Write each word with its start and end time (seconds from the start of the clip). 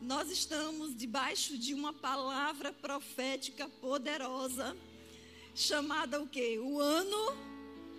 nós 0.00 0.30
estamos 0.30 0.96
debaixo 0.96 1.58
de 1.58 1.74
uma 1.74 1.92
palavra 1.92 2.72
profética 2.72 3.68
poderosa, 3.68 4.74
chamada 5.54 6.22
o 6.22 6.26
quê? 6.26 6.58
O 6.58 6.80
ano 6.80 7.36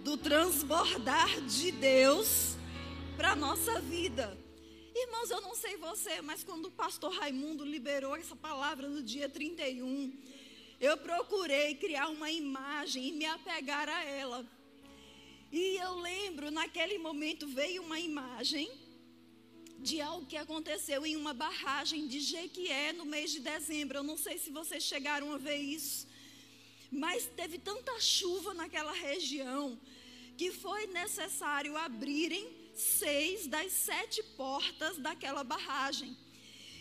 do 0.04 0.18
transbordar 0.18 1.30
de 1.42 1.72
Deus 1.72 2.56
para 3.16 3.34
a 3.34 3.36
nossa 3.36 3.80
vida. 3.82 4.36
Irmãos, 4.96 5.30
eu 5.30 5.42
não 5.42 5.54
sei 5.54 5.78
você, 5.78 6.22
mas 6.22 6.44
quando 6.44 6.66
o 6.66 6.72
pastor 6.72 7.14
Raimundo 7.14 7.64
liberou 7.64 8.16
essa 8.16 8.36
palavra 8.36 8.90
no 8.90 9.04
dia 9.04 9.30
31, 9.30 10.12
eu 10.80 10.98
procurei 10.98 11.76
criar 11.76 12.10
uma 12.10 12.32
imagem 12.32 13.10
e 13.10 13.12
me 13.12 13.26
apegar 13.26 13.88
a 13.88 14.04
ela. 14.04 14.46
E 15.52 15.78
eu 15.78 16.00
lembro, 16.00 16.50
naquele 16.50 16.98
momento 16.98 17.48
veio 17.48 17.84
uma 17.84 18.00
imagem 18.00 18.72
de 19.82 20.00
algo 20.00 20.26
que 20.26 20.38
aconteceu 20.38 21.06
em 21.06 21.16
uma 21.16 21.34
barragem 21.34 22.08
de 22.08 22.20
Jequié 22.20 22.94
no 22.94 23.06
mês 23.06 23.32
de 23.32 23.40
dezembro. 23.40 23.98
Eu 23.98 24.04
não 24.04 24.18
sei 24.18 24.38
se 24.38 24.52
vocês 24.52 24.84
chegaram 24.84 25.34
a 25.34 25.38
ver 25.38 25.58
isso. 25.58 26.08
Mas 26.92 27.26
teve 27.36 27.58
tanta 27.58 28.00
chuva 28.00 28.54
naquela 28.54 28.92
região 28.92 29.80
que 30.38 30.52
foi 30.52 30.88
necessário 30.88 31.76
abrirem 31.78 32.48
seis 32.76 33.48
das 33.48 33.72
sete 33.72 34.22
portas 34.38 34.98
daquela 34.98 35.44
barragem. 35.44 36.16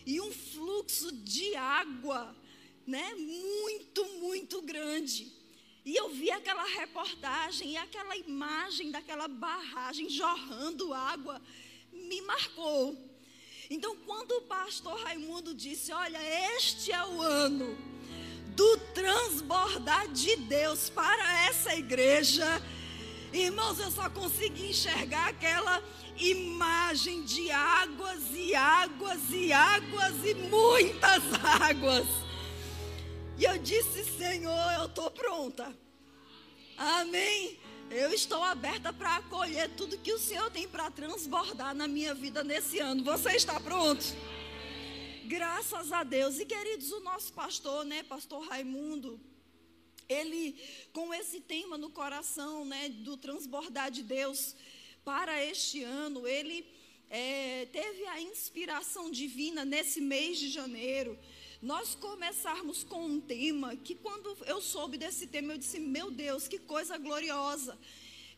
E 0.05 0.21
um 0.21 0.33
fluxo 0.33 1.11
de 1.13 1.55
água, 1.57 2.35
né, 2.87 3.15
muito, 3.15 4.05
muito 4.21 4.61
grande. 4.63 5.33
E 5.85 5.97
eu 5.97 6.11
vi 6.11 6.31
aquela 6.31 6.65
reportagem 6.65 7.73
e 7.73 7.77
aquela 7.77 8.17
imagem 8.17 8.91
daquela 8.91 9.27
barragem 9.27 10.09
jorrando 10.11 10.93
água 10.93 11.41
me 12.11 12.21
marcou. 12.23 12.99
Então, 13.71 13.95
quando 14.05 14.33
o 14.33 14.43
pastor 14.43 14.99
Raimundo 15.05 15.55
disse: 15.55 15.93
Olha, 15.93 16.19
este 16.57 16.91
é 16.91 17.07
o 17.07 17.23
ano 17.23 17.79
do 18.57 18.77
transbordar 18.93 20.09
de 20.09 20.35
Deus 20.37 20.91
para 20.91 21.47
essa 21.47 21.73
igreja, 21.77 22.61
irmãos, 23.33 23.79
eu 23.79 23.93
só 23.93 24.11
consegui 24.11 24.71
enxergar 24.71 25.29
aquela 25.29 25.81
imagem 26.19 27.23
de 27.23 27.49
águas 27.53 28.23
e 28.33 28.57
águas 28.57 29.21
e 29.31 29.53
águas 29.53 30.15
e 30.25 30.35
muitas 30.35 31.23
águas. 31.63 32.09
E 33.39 33.45
eu 33.45 33.57
disse: 33.59 34.05
Senhor, 34.19 34.73
eu 34.81 34.87
estou 34.87 35.09
pronta. 35.13 35.73
Amém. 36.77 37.57
Eu 37.91 38.13
estou 38.13 38.41
aberta 38.45 38.93
para 38.93 39.17
acolher 39.17 39.69
tudo 39.71 39.99
que 39.99 40.13
o 40.13 40.19
Senhor 40.19 40.49
tem 40.53 40.69
para 40.69 40.93
transbordar 40.93 41.75
na 41.75 41.89
minha 41.89 42.15
vida 42.15 42.45
nesse 42.45 42.79
ano. 42.79 43.03
Você 43.03 43.31
está 43.31 43.59
pronto? 43.59 44.05
Graças 45.25 45.91
a 45.91 46.05
Deus. 46.05 46.39
E 46.39 46.47
queridos, 46.47 46.93
o 46.93 47.01
nosso 47.01 47.33
pastor, 47.33 47.85
né, 47.85 48.05
pastor 48.05 48.47
Raimundo, 48.47 49.21
ele 50.09 50.57
com 50.93 51.13
esse 51.13 51.41
tema 51.41 51.77
no 51.77 51.91
coração, 51.91 52.65
né, 52.65 52.91
do 52.91 53.17
transbordar 53.17 53.91
de 53.91 54.05
Deus 54.05 54.55
para 55.05 55.45
este 55.45 55.83
ano, 55.83 56.29
ele 56.29 56.65
é, 57.11 57.67
teve 57.73 58.07
a 58.07 58.21
inspiração 58.21 59.11
divina 59.11 59.65
nesse 59.65 60.01
mês 60.01 60.39
de 60.39 60.49
janeiro 60.49 61.19
nós 61.63 61.95
começarmos 61.95 62.83
com 62.83 63.05
um 63.05 63.21
tema 63.21 63.77
que 63.77 63.95
quando 63.95 64.35
eu 64.47 64.63
soube 64.63 64.97
desse 64.97 65.27
tema, 65.27 65.53
eu 65.53 65.59
disse, 65.59 65.79
meu 65.79 66.11
Deus, 66.11 66.49
que 66.49 66.59
coisa 66.59 66.97
gloriosa. 66.97 67.79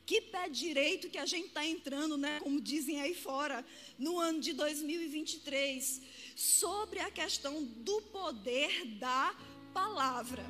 Que 0.05 0.21
pé 0.21 0.49
direito 0.49 1.09
que 1.09 1.19
a 1.19 1.27
gente 1.27 1.47
está 1.47 1.65
entrando, 1.65 2.19
né? 2.19 2.41
Como 2.41 2.61
dizem 2.61 3.01
aí 3.01 3.15
fora, 3.15 3.65
no 3.97 4.19
ano 4.19 4.41
de 4.41 4.53
2023, 4.53 6.03
sobre 6.35 6.99
a 6.99 7.09
questão 7.09 7.63
do 7.63 8.03
poder 8.03 8.85
da 8.99 9.33
palavra. 9.73 10.45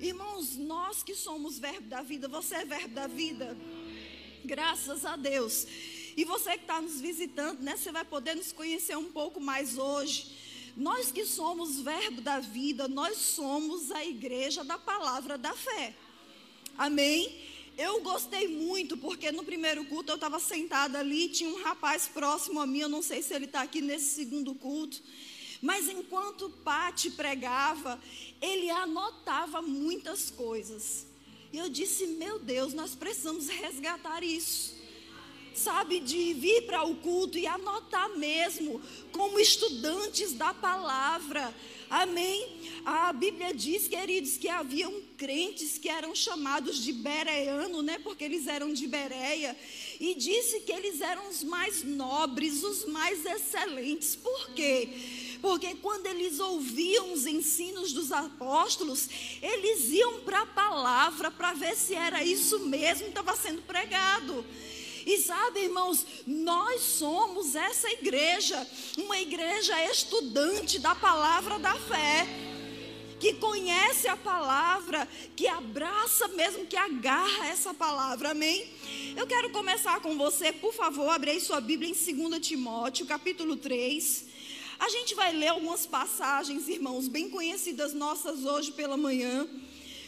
Irmãos, 0.00 0.56
nós 0.56 1.02
que 1.02 1.14
somos 1.14 1.58
verbo 1.58 1.86
da 1.86 2.00
vida, 2.00 2.26
você 2.26 2.54
é 2.54 2.64
verbo 2.64 2.94
da 2.94 3.06
vida? 3.06 3.54
Graças 4.42 5.04
a 5.04 5.14
Deus. 5.14 5.66
E 6.16 6.24
você 6.24 6.52
que 6.52 6.62
está 6.62 6.80
nos 6.80 7.02
visitando, 7.02 7.60
né? 7.60 7.76
Você 7.76 7.92
vai 7.92 8.04
poder 8.06 8.34
nos 8.34 8.50
conhecer 8.50 8.96
um 8.96 9.12
pouco 9.12 9.38
mais 9.38 9.76
hoje. 9.76 10.39
Nós 10.76 11.10
que 11.10 11.24
somos 11.24 11.80
verbo 11.80 12.20
da 12.20 12.40
vida, 12.40 12.88
nós 12.88 13.16
somos 13.18 13.90
a 13.90 14.04
igreja 14.04 14.64
da 14.64 14.78
palavra 14.78 15.36
da 15.36 15.52
fé. 15.52 15.94
Amém? 16.76 17.48
Eu 17.76 18.00
gostei 18.02 18.48
muito, 18.48 18.96
porque 18.96 19.32
no 19.32 19.44
primeiro 19.44 19.84
culto 19.86 20.12
eu 20.12 20.16
estava 20.16 20.38
sentada 20.38 20.98
ali, 20.98 21.28
tinha 21.28 21.50
um 21.50 21.62
rapaz 21.62 22.08
próximo 22.08 22.60
a 22.60 22.66
mim, 22.66 22.80
eu 22.80 22.88
não 22.88 23.02
sei 23.02 23.22
se 23.22 23.34
ele 23.34 23.46
está 23.46 23.62
aqui 23.62 23.80
nesse 23.80 24.14
segundo 24.14 24.54
culto. 24.54 25.02
Mas 25.62 25.88
enquanto 25.88 26.48
Pati 26.64 27.10
pregava, 27.10 28.00
ele 28.40 28.70
anotava 28.70 29.60
muitas 29.60 30.30
coisas. 30.30 31.06
E 31.52 31.58
eu 31.58 31.68
disse: 31.68 32.06
Meu 32.06 32.38
Deus, 32.38 32.72
nós 32.72 32.94
precisamos 32.94 33.48
resgatar 33.48 34.22
isso 34.22 34.79
sabe, 35.54 36.00
de 36.00 36.34
vir 36.34 36.62
para 36.62 36.84
o 36.84 36.96
culto 36.96 37.38
e 37.38 37.46
anotar 37.46 38.10
mesmo, 38.16 38.80
como 39.12 39.38
estudantes 39.38 40.32
da 40.32 40.54
palavra. 40.54 41.54
Amém? 41.90 42.46
A 42.86 43.12
Bíblia 43.12 43.52
diz, 43.52 43.88
queridos, 43.88 44.38
que 44.38 44.48
haviam 44.48 45.02
crentes 45.16 45.76
que 45.76 45.88
eram 45.88 46.14
chamados 46.14 46.78
de 46.78 46.92
bereano, 46.92 47.82
né? 47.82 47.98
Porque 47.98 48.22
eles 48.22 48.46
eram 48.46 48.72
de 48.72 48.86
Bereia. 48.86 49.56
E 49.98 50.14
disse 50.14 50.60
que 50.60 50.70
eles 50.70 51.00
eram 51.00 51.28
os 51.28 51.42
mais 51.42 51.82
nobres, 51.82 52.62
os 52.62 52.86
mais 52.86 53.26
excelentes. 53.26 54.14
Por 54.14 54.54
quê? 54.54 54.88
Porque 55.42 55.74
quando 55.76 56.06
eles 56.06 56.38
ouviam 56.38 57.12
os 57.12 57.26
ensinos 57.26 57.92
dos 57.92 58.12
apóstolos, 58.12 59.08
eles 59.42 59.90
iam 59.90 60.20
para 60.20 60.42
a 60.42 60.46
palavra 60.46 61.30
para 61.30 61.54
ver 61.54 61.74
se 61.74 61.94
era 61.94 62.22
isso 62.22 62.60
mesmo 62.60 63.04
que 63.04 63.08
estava 63.10 63.34
sendo 63.34 63.62
pregado. 63.62 64.44
E 65.10 65.18
sabe, 65.18 65.64
irmãos, 65.64 66.06
nós 66.24 66.82
somos 66.82 67.56
essa 67.56 67.90
igreja, 67.90 68.64
uma 68.96 69.18
igreja 69.18 69.74
estudante 69.90 70.78
da 70.78 70.94
palavra 70.94 71.58
da 71.58 71.74
fé 71.74 72.28
que 73.18 73.32
conhece 73.34 74.06
a 74.06 74.16
palavra, 74.16 75.08
que 75.34 75.48
abraça 75.48 76.28
mesmo, 76.28 76.64
que 76.64 76.76
agarra 76.76 77.48
essa 77.48 77.74
palavra, 77.74 78.30
amém? 78.30 78.72
Eu 79.16 79.26
quero 79.26 79.50
começar 79.50 79.98
com 79.98 80.16
você, 80.16 80.52
por 80.52 80.72
favor, 80.72 81.08
abre 81.08 81.32
aí 81.32 81.40
sua 81.40 81.60
Bíblia 81.60 81.90
em 81.90 82.28
2 82.28 82.46
Timóteo, 82.46 83.04
capítulo 83.04 83.56
3. 83.56 84.26
A 84.78 84.88
gente 84.90 85.16
vai 85.16 85.32
ler 85.32 85.48
algumas 85.48 85.86
passagens, 85.86 86.68
irmãos, 86.68 87.08
bem 87.08 87.28
conhecidas 87.28 87.92
nossas 87.92 88.44
hoje 88.44 88.70
pela 88.70 88.96
manhã, 88.96 89.44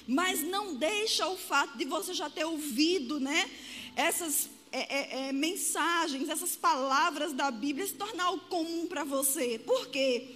mas 0.07 0.45
não 0.45 0.77
deixa 0.77 1.27
o 1.27 1.37
fato 1.37 1.77
de 1.77 1.87
você 1.87 2.15
já 2.15 2.31
ter 2.31 2.45
ouvido, 2.45 3.19
né, 3.19 3.51
essas 3.97 4.52
é, 4.73 4.79
é, 4.79 5.29
é, 5.29 5.33
mensagens, 5.33 6.31
essas 6.31 6.57
palavras 6.57 7.35
da 7.35 7.51
Bíblia 7.51 7.87
se 7.87 7.93
tornar 7.93 8.33
comum 8.49 8.87
para 8.87 9.05
você. 9.05 9.59
Por 9.59 9.89
quê? 9.89 10.27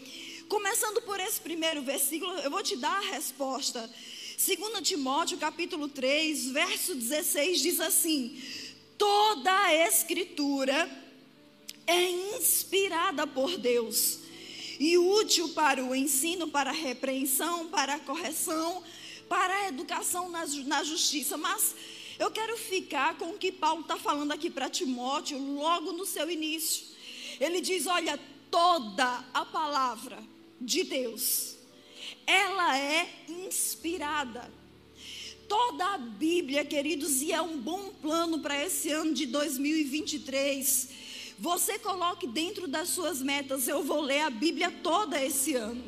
Começando 0.46 1.00
por 1.02 1.18
esse 1.18 1.40
primeiro 1.40 1.82
versículo, 1.82 2.32
eu 2.40 2.50
vou 2.50 2.62
te 2.62 2.76
dar 2.76 2.98
a 2.98 3.10
resposta. 3.12 3.90
2 4.36 4.86
Timóteo 4.86 5.38
capítulo 5.38 5.88
3, 5.88 6.50
verso 6.50 6.94
16 6.94 7.60
diz 7.60 7.80
assim: 7.80 8.40
Toda 8.98 9.50
a 9.50 9.74
escritura 9.88 10.88
é 11.86 12.36
inspirada 12.36 13.26
por 13.26 13.56
Deus 13.56 14.18
e 14.78 14.98
útil 14.98 15.48
para 15.50 15.82
o 15.82 15.94
ensino, 15.94 16.48
para 16.48 16.70
a 16.70 16.74
repreensão, 16.74 17.68
para 17.68 17.94
a 17.94 18.00
correção, 18.00 18.82
para 19.28 19.54
a 19.54 19.68
educação 19.68 20.28
na, 20.28 20.44
na 20.44 20.84
justiça. 20.84 21.38
Mas 21.38 21.74
eu 22.18 22.30
quero 22.30 22.56
ficar 22.56 23.16
com 23.18 23.30
o 23.30 23.38
que 23.38 23.52
Paulo 23.52 23.82
está 23.82 23.96
falando 23.96 24.32
aqui 24.32 24.50
para 24.50 24.70
Timóteo, 24.70 25.38
logo 25.38 25.92
no 25.92 26.06
seu 26.06 26.30
início. 26.30 26.86
Ele 27.40 27.60
diz: 27.60 27.86
Olha, 27.86 28.18
toda 28.50 29.24
a 29.34 29.44
palavra 29.44 30.22
de 30.60 30.84
Deus, 30.84 31.56
ela 32.26 32.78
é 32.78 33.24
inspirada. 33.28 34.50
Toda 35.48 35.94
a 35.94 35.98
Bíblia, 35.98 36.64
queridos, 36.64 37.22
e 37.22 37.32
é 37.32 37.40
um 37.40 37.56
bom 37.58 37.90
plano 38.02 38.40
para 38.40 38.64
esse 38.64 38.90
ano 38.90 39.14
de 39.14 39.26
2023. 39.26 40.88
Você 41.38 41.78
coloque 41.78 42.26
dentro 42.26 42.66
das 42.66 42.88
suas 42.88 43.22
metas, 43.22 43.68
eu 43.68 43.84
vou 43.84 44.00
ler 44.00 44.22
a 44.22 44.30
Bíblia 44.30 44.70
toda 44.82 45.22
esse 45.22 45.54
ano. 45.54 45.84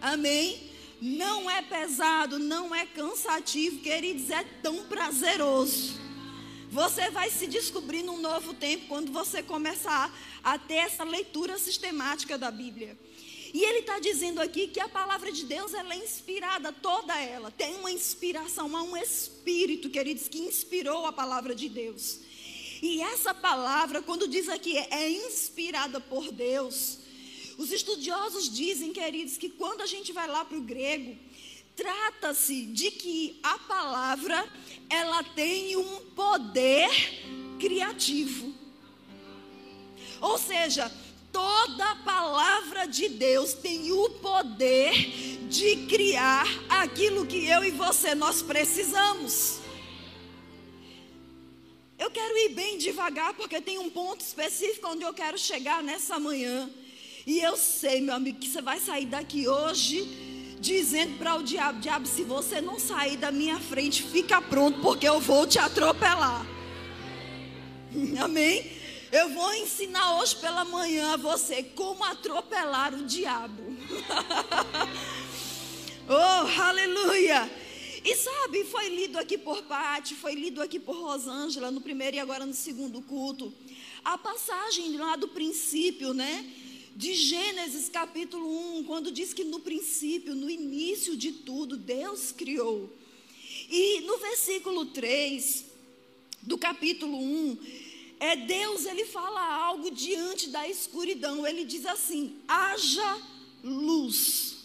Amém? 0.00 0.69
Não 1.00 1.50
é 1.50 1.62
pesado, 1.62 2.38
não 2.38 2.74
é 2.74 2.84
cansativo, 2.84 3.80
queridos, 3.80 4.30
é 4.30 4.44
tão 4.62 4.84
prazeroso. 4.84 5.98
Você 6.70 7.10
vai 7.10 7.30
se 7.30 7.46
descobrir 7.46 8.02
num 8.02 8.20
novo 8.20 8.54
tempo 8.54 8.86
quando 8.86 9.10
você 9.10 9.42
começar 9.42 10.14
a 10.42 10.56
ter 10.56 10.74
essa 10.74 11.02
leitura 11.02 11.58
sistemática 11.58 12.38
da 12.38 12.50
Bíblia. 12.50 12.96
E 13.52 13.64
ele 13.64 13.80
está 13.80 13.98
dizendo 13.98 14.40
aqui 14.40 14.68
que 14.68 14.78
a 14.78 14.88
palavra 14.88 15.32
de 15.32 15.44
Deus 15.44 15.74
ela 15.74 15.92
é 15.92 15.96
inspirada, 15.96 16.72
toda 16.72 17.18
ela. 17.20 17.50
Tem 17.50 17.74
uma 17.74 17.90
inspiração, 17.90 18.76
há 18.76 18.82
um 18.82 18.96
espírito, 18.96 19.90
queridos, 19.90 20.28
que 20.28 20.38
inspirou 20.38 21.04
a 21.06 21.12
palavra 21.12 21.54
de 21.54 21.68
Deus. 21.68 22.20
E 22.80 23.02
essa 23.02 23.34
palavra, 23.34 24.00
quando 24.00 24.28
diz 24.28 24.48
aqui 24.48 24.78
é 24.78 25.10
inspirada 25.10 26.00
por 26.00 26.30
Deus, 26.30 26.99
Os 27.60 27.70
estudiosos 27.70 28.48
dizem, 28.50 28.90
queridos, 28.90 29.36
que 29.36 29.50
quando 29.50 29.82
a 29.82 29.86
gente 29.86 30.14
vai 30.14 30.26
lá 30.26 30.46
para 30.46 30.56
o 30.56 30.62
grego, 30.62 31.14
trata-se 31.76 32.64
de 32.64 32.90
que 32.90 33.38
a 33.42 33.58
palavra 33.58 34.50
ela 34.88 35.22
tem 35.22 35.76
um 35.76 36.00
poder 36.16 36.88
criativo. 37.58 38.54
Ou 40.22 40.38
seja, 40.38 40.90
toda 41.30 41.96
palavra 41.96 42.86
de 42.86 43.10
Deus 43.10 43.52
tem 43.52 43.92
o 43.92 44.08
poder 44.08 44.94
de 45.50 45.84
criar 45.86 46.46
aquilo 46.66 47.26
que 47.26 47.44
eu 47.44 47.62
e 47.62 47.70
você 47.72 48.14
nós 48.14 48.40
precisamos. 48.40 49.58
Eu 51.98 52.10
quero 52.10 52.38
ir 52.38 52.54
bem 52.54 52.78
devagar 52.78 53.34
porque 53.34 53.60
tem 53.60 53.78
um 53.78 53.90
ponto 53.90 54.22
específico 54.22 54.88
onde 54.88 55.04
eu 55.04 55.12
quero 55.12 55.36
chegar 55.36 55.82
nessa 55.82 56.18
manhã. 56.18 56.70
E 57.26 57.40
eu 57.40 57.56
sei, 57.56 58.00
meu 58.00 58.14
amigo, 58.14 58.38
que 58.38 58.48
você 58.48 58.62
vai 58.62 58.80
sair 58.80 59.06
daqui 59.06 59.46
hoje 59.46 60.08
dizendo 60.60 61.18
para 61.18 61.36
o 61.36 61.42
diabo: 61.42 61.80
Diabo, 61.80 62.06
se 62.06 62.22
você 62.22 62.60
não 62.60 62.78
sair 62.78 63.16
da 63.16 63.32
minha 63.32 63.58
frente, 63.58 64.02
fica 64.02 64.40
pronto, 64.40 64.80
porque 64.80 65.08
eu 65.08 65.20
vou 65.20 65.46
te 65.46 65.58
atropelar. 65.58 66.46
Amém? 68.22 68.78
Eu 69.10 69.30
vou 69.30 69.52
ensinar 69.54 70.20
hoje 70.20 70.36
pela 70.36 70.64
manhã 70.64 71.14
a 71.14 71.16
você 71.16 71.64
como 71.64 72.04
atropelar 72.04 72.94
o 72.94 73.04
diabo. 73.04 73.60
oh, 76.08 76.62
aleluia! 76.62 77.50
E 78.04 78.14
sabe, 78.14 78.64
foi 78.64 78.88
lido 78.88 79.18
aqui 79.18 79.36
por 79.36 79.62
Pati, 79.64 80.14
foi 80.14 80.34
lido 80.34 80.62
aqui 80.62 80.78
por 80.78 80.96
Rosângela 80.96 81.70
no 81.70 81.80
primeiro 81.80 82.16
e 82.16 82.20
agora 82.20 82.46
no 82.46 82.54
segundo 82.54 83.02
culto. 83.02 83.52
A 84.04 84.16
passagem 84.16 84.96
lá 84.96 85.16
do 85.16 85.28
princípio, 85.28 86.14
né? 86.14 86.48
De 86.94 87.14
Gênesis 87.14 87.88
capítulo 87.88 88.78
1, 88.78 88.84
quando 88.84 89.12
diz 89.12 89.32
que 89.32 89.44
no 89.44 89.60
princípio, 89.60 90.34
no 90.34 90.50
início 90.50 91.16
de 91.16 91.32
tudo, 91.32 91.76
Deus 91.76 92.32
criou. 92.32 92.92
E 93.70 94.00
no 94.00 94.18
versículo 94.18 94.86
3 94.86 95.64
do 96.42 96.58
capítulo 96.58 97.16
1, 97.16 97.58
é 98.18 98.36
Deus, 98.36 98.84
ele 98.84 99.06
fala 99.06 99.40
algo 99.40 99.90
diante 99.90 100.48
da 100.50 100.68
escuridão. 100.68 101.46
Ele 101.46 101.64
diz 101.64 101.86
assim: 101.86 102.36
haja 102.46 103.22
luz. 103.64 104.58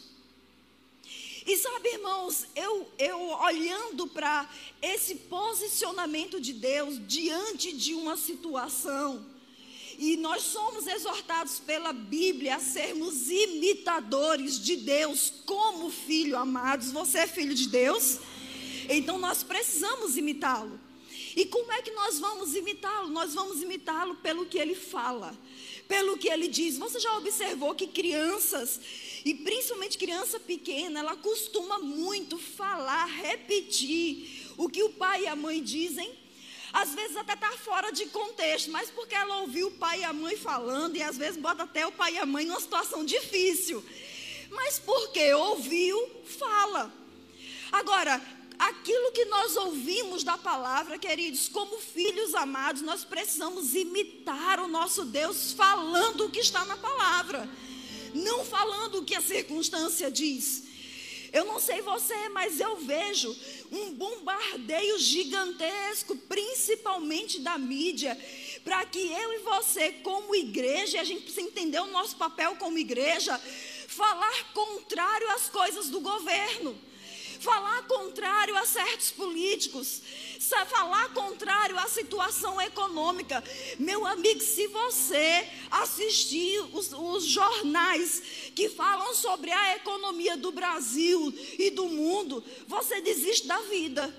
E 1.45 1.55
sabe, 1.57 1.89
irmãos, 1.89 2.47
eu, 2.55 2.91
eu 2.97 3.19
olhando 3.19 4.07
para 4.07 4.49
esse 4.81 5.15
posicionamento 5.15 6.41
de 6.41 6.51
Deus 6.53 6.99
diante 7.07 7.71
de 7.71 7.93
uma 7.93 8.17
situação, 8.17 9.23
e 9.97 10.17
nós 10.17 10.43
somos 10.43 10.87
exortados 10.87 11.59
pela 11.59 11.93
Bíblia 11.93 12.55
a 12.55 12.59
sermos 12.59 13.29
imitadores 13.29 14.59
de 14.59 14.75
Deus 14.75 15.31
como 15.45 15.89
filho 15.89 16.37
amados. 16.37 16.91
Você 16.91 17.19
é 17.19 17.27
filho 17.27 17.53
de 17.53 17.69
Deus? 17.69 18.19
Então 18.89 19.17
nós 19.17 19.43
precisamos 19.43 20.17
imitá-lo. 20.17 20.79
E 21.35 21.45
como 21.45 21.71
é 21.71 21.81
que 21.81 21.91
nós 21.91 22.17
vamos 22.19 22.55
imitá-lo? 22.55 23.09
Nós 23.09 23.33
vamos 23.33 23.61
imitá-lo 23.61 24.15
pelo 24.15 24.45
que 24.45 24.57
ele 24.57 24.73
fala, 24.73 25.37
pelo 25.87 26.17
que 26.17 26.29
ele 26.29 26.47
diz. 26.47 26.77
Você 26.77 26.99
já 26.99 27.17
observou 27.17 27.75
que 27.75 27.87
crianças, 27.87 28.79
e 29.25 29.33
principalmente 29.33 29.97
criança 29.97 30.39
pequena, 30.39 31.01
ela 31.01 31.15
costuma 31.17 31.79
muito 31.79 32.37
falar, 32.37 33.05
repetir 33.05 34.53
o 34.57 34.69
que 34.69 34.83
o 34.83 34.91
pai 34.91 35.23
e 35.23 35.27
a 35.27 35.35
mãe 35.35 35.61
dizem? 35.61 36.24
Às 36.75 36.93
vezes 36.93 37.15
até 37.15 37.35
está 37.35 37.53
fora 37.53 37.89
de 37.89 38.05
contexto, 38.07 38.69
mas 38.69 38.89
porque 38.89 39.15
ela 39.15 39.37
ouviu 39.37 39.67
o 39.67 39.71
pai 39.71 40.01
e 40.01 40.03
a 40.03 40.11
mãe 40.11 40.35
falando, 40.35 40.97
e 40.97 41.01
às 41.01 41.15
vezes 41.15 41.39
bota 41.39 41.63
até 41.63 41.87
o 41.87 41.91
pai 41.93 42.15
e 42.15 42.17
a 42.17 42.25
mãe 42.25 42.45
numa 42.45 42.59
situação 42.59 43.05
difícil. 43.05 43.81
Mas 44.49 44.77
porque 44.77 45.33
ouviu, 45.33 45.97
fala. 46.37 46.93
Agora, 47.71 48.21
aquilo 48.59 49.13
que 49.13 49.23
nós 49.23 49.55
ouvimos 49.55 50.25
da 50.25 50.37
palavra, 50.37 50.99
queridos, 50.99 51.47
como 51.47 51.79
filhos 51.79 52.35
amados, 52.35 52.81
nós 52.81 53.05
precisamos 53.05 53.73
imitar 53.73 54.59
o 54.59 54.67
nosso 54.67 55.05
Deus 55.05 55.53
falando 55.53 56.25
o 56.25 56.29
que 56.29 56.41
está 56.41 56.65
na 56.65 56.75
palavra, 56.75 57.49
não 58.13 58.43
falando 58.43 58.95
o 58.95 59.05
que 59.05 59.15
a 59.15 59.21
circunstância 59.21 60.11
diz. 60.11 60.65
Eu 61.31 61.45
não 61.45 61.59
sei 61.59 61.81
você, 61.81 62.29
mas 62.29 62.59
eu 62.59 62.75
vejo 62.77 63.33
um 63.77 63.93
bombardeio 63.93 64.97
gigantesco, 64.97 66.15
principalmente 66.15 67.39
da 67.39 67.57
mídia, 67.57 68.17
para 68.63 68.85
que 68.85 68.99
eu 68.99 69.33
e 69.33 69.39
você, 69.39 69.91
como 70.03 70.35
igreja, 70.35 71.01
a 71.01 71.03
gente 71.03 71.23
precisa 71.23 71.45
entender 71.45 71.79
o 71.79 71.87
nosso 71.87 72.15
papel 72.15 72.55
como 72.55 72.77
igreja, 72.77 73.39
falar 73.87 74.53
contrário 74.53 75.29
às 75.31 75.49
coisas 75.49 75.89
do 75.89 75.99
governo 75.99 76.75
falar 77.45 77.83
contrário 77.83 78.57
a 78.57 78.65
certos 78.65 79.11
políticos, 79.11 80.01
falar 80.67 81.13
contrário 81.13 81.77
à 81.77 81.87
situação 81.87 82.59
econômica. 82.59 83.43
Meu 83.77 84.03
amigo, 84.05 84.41
se 84.41 84.65
você 84.67 85.47
assistir 85.69 86.59
os, 86.73 86.91
os 86.91 87.25
jornais 87.25 88.23
que 88.55 88.67
falam 88.67 89.13
sobre 89.13 89.51
a 89.51 89.75
economia 89.75 90.35
do 90.35 90.51
Brasil 90.51 91.31
e 91.59 91.69
do 91.69 91.85
mundo, 91.85 92.43
você 92.67 92.99
desiste 92.99 93.45
da 93.45 93.59
vida. 93.61 94.13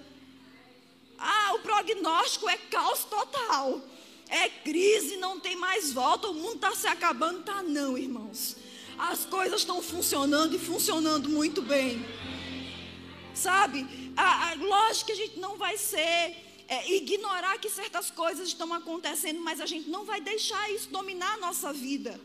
Ah, 1.19 1.55
o 1.55 1.59
prognóstico 1.61 2.49
é 2.49 2.57
caos 2.57 3.05
total. 3.05 3.81
É 4.29 4.49
crise, 4.49 5.17
não 5.17 5.39
tem 5.41 5.57
mais 5.57 5.93
volta, 5.93 6.29
o 6.29 6.35
mundo 6.35 6.57
está 6.57 6.75
se 6.75 6.87
acabando. 6.87 7.43
Tá 7.43 7.63
não, 7.63 7.99
irmãos. 7.99 8.57
As 8.99 9.25
coisas 9.25 9.61
estão 9.61 9.83
funcionando 9.83 10.57
e 10.57 10.59
funcionando 10.59 11.29
muito 11.29 11.61
bem 11.61 12.05
sabe? 13.37 13.87
A, 14.17 14.51
a, 14.51 14.55
lógico 14.55 15.07
que 15.07 15.13
a 15.13 15.17
gente 15.17 15.39
não 15.39 15.57
vai 15.57 15.77
ser, 15.77 16.35
é, 16.69 16.93
ignorar 16.93 17.59
que 17.59 17.69
certas 17.69 18.11
coisas 18.11 18.49
estão 18.49 18.73
acontecendo, 18.73 19.41
mas 19.41 19.61
a 19.61 19.67
gente 19.67 19.89
não 19.89 20.05
vai 20.05 20.21
deixar 20.21 20.71
isso 20.73 20.89
dominar 20.89 21.35
a 21.35 21.39
nossa 21.39 21.73
vida. 21.73 22.19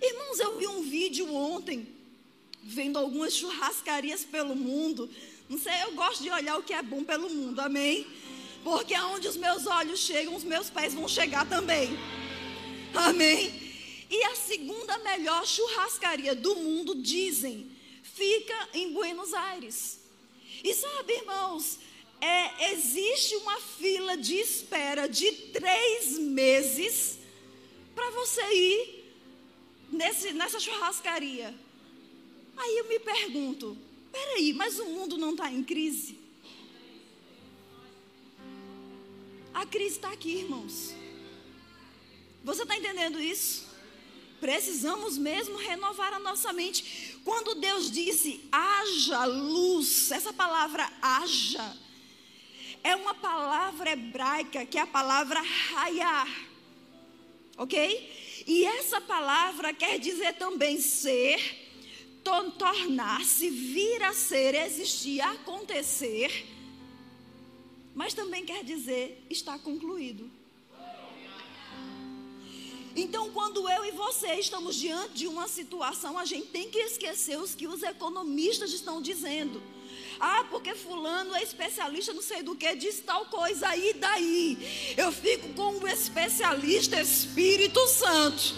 Irmãos, 0.00 0.38
eu 0.38 0.58
vi 0.58 0.66
um 0.66 0.82
vídeo 0.82 1.32
ontem, 1.34 1.86
vendo 2.62 2.98
algumas 2.98 3.34
churrascarias 3.34 4.24
pelo 4.24 4.54
mundo. 4.54 5.10
Não 5.48 5.58
sei, 5.58 5.82
eu 5.82 5.92
gosto 5.92 6.22
de 6.22 6.30
olhar 6.30 6.58
o 6.58 6.62
que 6.62 6.72
é 6.72 6.82
bom 6.82 7.04
pelo 7.04 7.28
mundo, 7.28 7.60
amém? 7.60 8.06
Porque 8.62 8.94
aonde 8.94 9.28
os 9.28 9.36
meus 9.36 9.66
olhos 9.66 10.00
chegam, 10.00 10.34
os 10.34 10.44
meus 10.44 10.70
pés 10.70 10.94
vão 10.94 11.06
chegar 11.06 11.46
também. 11.46 11.90
Amém? 12.94 13.52
E 14.10 14.24
a 14.24 14.34
segunda 14.34 14.96
melhor 14.98 15.46
churrascaria 15.46 16.34
do 16.34 16.54
mundo, 16.56 16.94
dizem, 16.94 17.70
fica 18.02 18.68
em 18.72 18.92
Buenos 18.92 19.34
Aires. 19.34 20.03
E 20.64 20.72
sabe, 20.74 21.12
irmãos, 21.12 21.78
é, 22.22 22.72
existe 22.72 23.36
uma 23.36 23.60
fila 23.60 24.16
de 24.16 24.34
espera 24.34 25.06
de 25.06 25.30
três 25.52 26.18
meses 26.18 27.18
para 27.94 28.10
você 28.12 28.42
ir 28.54 29.04
nesse, 29.92 30.32
nessa 30.32 30.58
churrascaria. 30.58 31.54
Aí 32.56 32.78
eu 32.78 32.88
me 32.88 32.98
pergunto: 32.98 33.76
peraí, 34.10 34.54
mas 34.54 34.78
o 34.78 34.86
mundo 34.86 35.18
não 35.18 35.32
está 35.32 35.52
em 35.52 35.62
crise? 35.62 36.18
A 39.52 39.66
crise 39.66 39.96
está 39.96 40.10
aqui, 40.10 40.38
irmãos. 40.38 40.94
Você 42.42 42.62
está 42.62 42.76
entendendo 42.76 43.20
isso? 43.20 43.68
Precisamos 44.40 45.16
mesmo 45.16 45.56
renovar 45.56 46.12
a 46.12 46.18
nossa 46.18 46.52
mente. 46.52 47.13
Quando 47.24 47.54
Deus 47.54 47.90
disse 47.90 48.46
haja 48.52 49.24
luz, 49.24 50.10
essa 50.10 50.32
palavra 50.32 50.90
haja 51.00 51.74
é 52.82 52.94
uma 52.94 53.14
palavra 53.14 53.92
hebraica 53.92 54.66
que 54.66 54.76
é 54.76 54.82
a 54.82 54.86
palavra 54.86 55.40
raiar. 55.40 56.28
Ok? 57.56 58.44
E 58.46 58.64
essa 58.66 59.00
palavra 59.00 59.72
quer 59.72 59.98
dizer 59.98 60.34
também 60.34 60.78
ser, 60.78 61.40
tornar-se, 62.22 63.48
vir 63.48 64.02
a 64.02 64.12
ser, 64.12 64.54
existir, 64.54 65.22
acontecer. 65.22 66.46
Mas 67.94 68.12
também 68.12 68.44
quer 68.44 68.62
dizer 68.64 69.24
está 69.30 69.58
concluído. 69.58 70.30
Então, 72.96 73.30
quando 73.30 73.68
eu 73.68 73.84
e 73.84 73.90
você 73.90 74.34
estamos 74.34 74.76
diante 74.76 75.14
de 75.14 75.26
uma 75.26 75.48
situação, 75.48 76.16
a 76.16 76.24
gente 76.24 76.46
tem 76.46 76.70
que 76.70 76.78
esquecer 76.78 77.36
os 77.38 77.54
que 77.54 77.66
os 77.66 77.82
economistas 77.82 78.72
estão 78.72 79.02
dizendo. 79.02 79.60
Ah, 80.20 80.46
porque 80.48 80.74
fulano 80.74 81.34
é 81.34 81.42
especialista 81.42 82.12
não 82.12 82.22
sei 82.22 82.42
do 82.42 82.54
que, 82.54 82.76
diz 82.76 83.00
tal 83.00 83.26
coisa, 83.26 83.68
aí 83.68 83.94
daí. 83.94 84.94
Eu 84.96 85.10
fico 85.10 85.48
com 85.54 85.78
o 85.78 85.88
especialista 85.88 87.00
Espírito 87.00 87.84
Santo. 87.88 88.54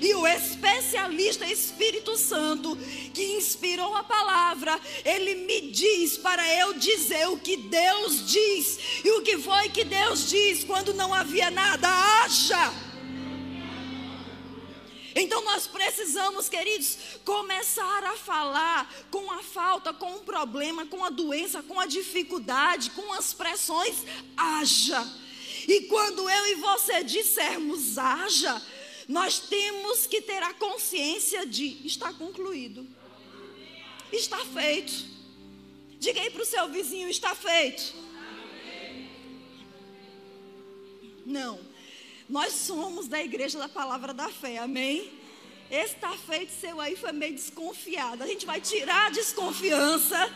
E 0.00 0.14
o 0.14 0.26
especialista 0.26 1.46
Espírito 1.46 2.16
Santo, 2.16 2.76
que 3.14 3.36
inspirou 3.36 3.94
a 3.94 4.02
palavra, 4.02 4.78
ele 5.04 5.46
me 5.46 5.70
diz 5.70 6.18
para 6.18 6.46
eu 6.58 6.74
dizer 6.74 7.28
o 7.28 7.38
que 7.38 7.56
Deus 7.56 8.26
diz. 8.30 8.78
E 9.04 9.10
o 9.12 9.22
que 9.22 9.38
foi 9.38 9.68
que 9.70 9.84
Deus 9.84 10.28
diz 10.28 10.64
quando 10.64 10.92
não 10.92 11.14
havia 11.14 11.50
nada? 11.50 11.88
Haja. 11.88 12.85
Então 15.18 15.42
nós 15.44 15.66
precisamos, 15.66 16.46
queridos, 16.46 16.98
começar 17.24 18.04
a 18.04 18.16
falar 18.18 18.94
com 19.10 19.32
a 19.32 19.42
falta, 19.42 19.90
com 19.94 20.16
o 20.16 20.20
problema, 20.20 20.84
com 20.84 21.02
a 21.02 21.08
doença, 21.08 21.62
com 21.62 21.80
a 21.80 21.86
dificuldade, 21.86 22.90
com 22.90 23.14
as 23.14 23.32
pressões. 23.32 24.04
Haja. 24.36 25.02
E 25.66 25.82
quando 25.82 26.28
eu 26.28 26.46
e 26.48 26.54
você 26.56 27.02
dissermos 27.02 27.96
haja, 27.96 28.60
nós 29.08 29.40
temos 29.40 30.06
que 30.06 30.20
ter 30.20 30.42
a 30.42 30.52
consciência 30.52 31.46
de 31.46 31.86
está 31.86 32.12
concluído. 32.12 32.86
Está 34.12 34.44
feito. 34.44 34.92
Diga 35.98 36.20
aí 36.20 36.30
para 36.30 36.42
o 36.42 36.46
seu 36.46 36.68
vizinho: 36.68 37.08
está 37.08 37.34
feito. 37.34 37.94
Não. 41.24 41.58
Nós 42.28 42.52
somos 42.52 43.06
da 43.06 43.22
igreja 43.22 43.58
da 43.58 43.68
palavra 43.68 44.12
da 44.12 44.28
fé, 44.28 44.58
amém? 44.58 45.12
Esse 45.70 45.94
está 45.94 46.10
feito 46.10 46.52
seu 46.60 46.80
aí 46.80 46.96
foi 46.96 47.12
meio 47.12 47.34
desconfiado. 47.34 48.22
A 48.22 48.26
gente 48.26 48.44
vai 48.44 48.60
tirar 48.60 49.06
a 49.06 49.10
desconfiança 49.10 50.32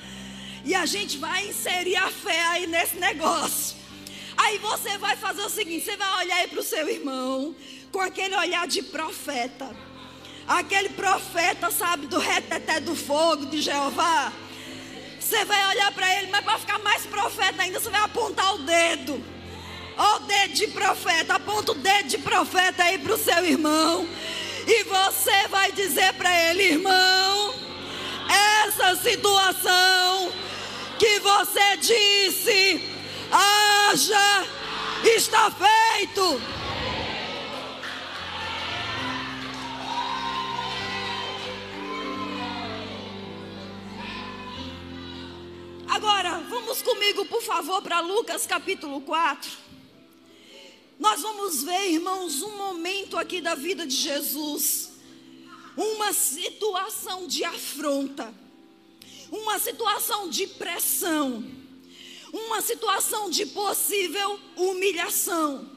e 0.65 0.75
a 0.75 0.87
gente 0.87 1.19
vai 1.19 1.49
inserir 1.49 1.97
a 1.97 2.09
fé 2.11 2.43
aí 2.47 2.67
nesse 2.69 2.97
negócio. 2.97 3.77
Aí 4.37 4.59
você 4.59 4.99
vai 4.99 5.17
fazer 5.17 5.43
o 5.43 5.51
seguinte: 5.51 5.85
você 5.85 5.97
vai 5.97 6.25
olhar 6.25 6.37
aí 6.37 6.49
para 6.49 6.61
o 6.61 6.65
seu 6.65 6.89
irmão 6.89 7.55
com 7.91 8.01
aquele 8.01 8.37
olhar 8.37 8.67
de 8.69 8.83
profeta. 8.83 9.69
Aquele 10.47 10.91
profeta, 10.91 11.71
sabe, 11.71 12.07
do 12.07 12.19
reteté 12.19 12.81
do 12.81 12.95
fogo 12.95 13.47
de 13.47 13.61
Jeová. 13.61 14.33
Você 15.21 15.45
vai 15.45 15.69
olhar 15.69 15.93
para 15.93 16.19
ele, 16.19 16.31
mas 16.31 16.45
para 16.45 16.59
ficar 16.59 16.79
mais 16.81 17.07
profeta 17.07 17.63
ainda, 17.63 17.79
você 17.79 17.91
vai 17.91 18.01
apontar 18.01 18.55
o 18.55 18.59
dedo. 18.59 19.40
Ó 20.03 20.17
o 20.17 20.19
dedo 20.21 20.55
de 20.55 20.67
profeta, 20.69 21.35
aponta 21.35 21.73
o 21.73 21.75
dedo 21.75 22.09
de 22.09 22.17
profeta 22.17 22.85
aí 22.85 22.97
para 22.99 23.13
o 23.13 23.19
seu 23.19 23.45
irmão. 23.45 24.09
E 24.67 24.85
você 24.85 25.47
vai 25.49 25.71
dizer 25.73 26.15
para 26.15 26.35
ele, 26.49 26.63
irmão, 26.63 27.55
essa 28.65 28.97
situação 28.97 30.33
que 30.99 31.19
você 31.21 31.77
disse, 31.77 32.83
haja, 33.31 34.47
está 35.05 35.51
feito. 35.51 36.41
Agora, 45.87 46.43
vamos 46.49 46.81
comigo, 46.81 47.27
por 47.27 47.43
favor, 47.43 47.83
para 47.83 48.01
Lucas 48.01 48.47
capítulo 48.47 49.03
4. 49.03 49.70
Nós 51.01 51.23
vamos 51.23 51.63
ver, 51.63 51.93
irmãos, 51.93 52.43
um 52.43 52.59
momento 52.59 53.17
aqui 53.17 53.41
da 53.41 53.55
vida 53.55 53.87
de 53.87 53.97
Jesus, 53.97 54.91
uma 55.75 56.13
situação 56.13 57.27
de 57.27 57.43
afronta, 57.43 58.35
uma 59.33 59.59
situação 59.59 60.29
de 60.29 60.47
pressão, 60.47 61.43
uma 62.31 62.61
situação 62.61 63.31
de 63.31 63.47
possível 63.47 64.39
humilhação. 64.55 65.71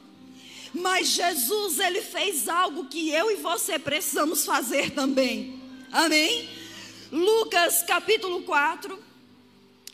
Mas 0.74 1.08
Jesus, 1.08 1.78
ele 1.78 2.02
fez 2.02 2.46
algo 2.46 2.84
que 2.84 3.08
eu 3.08 3.30
e 3.30 3.36
você 3.36 3.78
precisamos 3.78 4.44
fazer 4.44 4.90
também. 4.90 5.58
Amém? 5.90 6.50
Lucas 7.10 7.82
capítulo 7.82 8.42
4. 8.42 9.02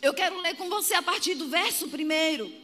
Eu 0.03 0.13
quero 0.13 0.41
ler 0.41 0.57
com 0.57 0.69
você 0.69 0.95
a 0.95 1.03
partir 1.03 1.37
do 1.37 1.47
verso 1.47 1.87
1. 1.87 2.60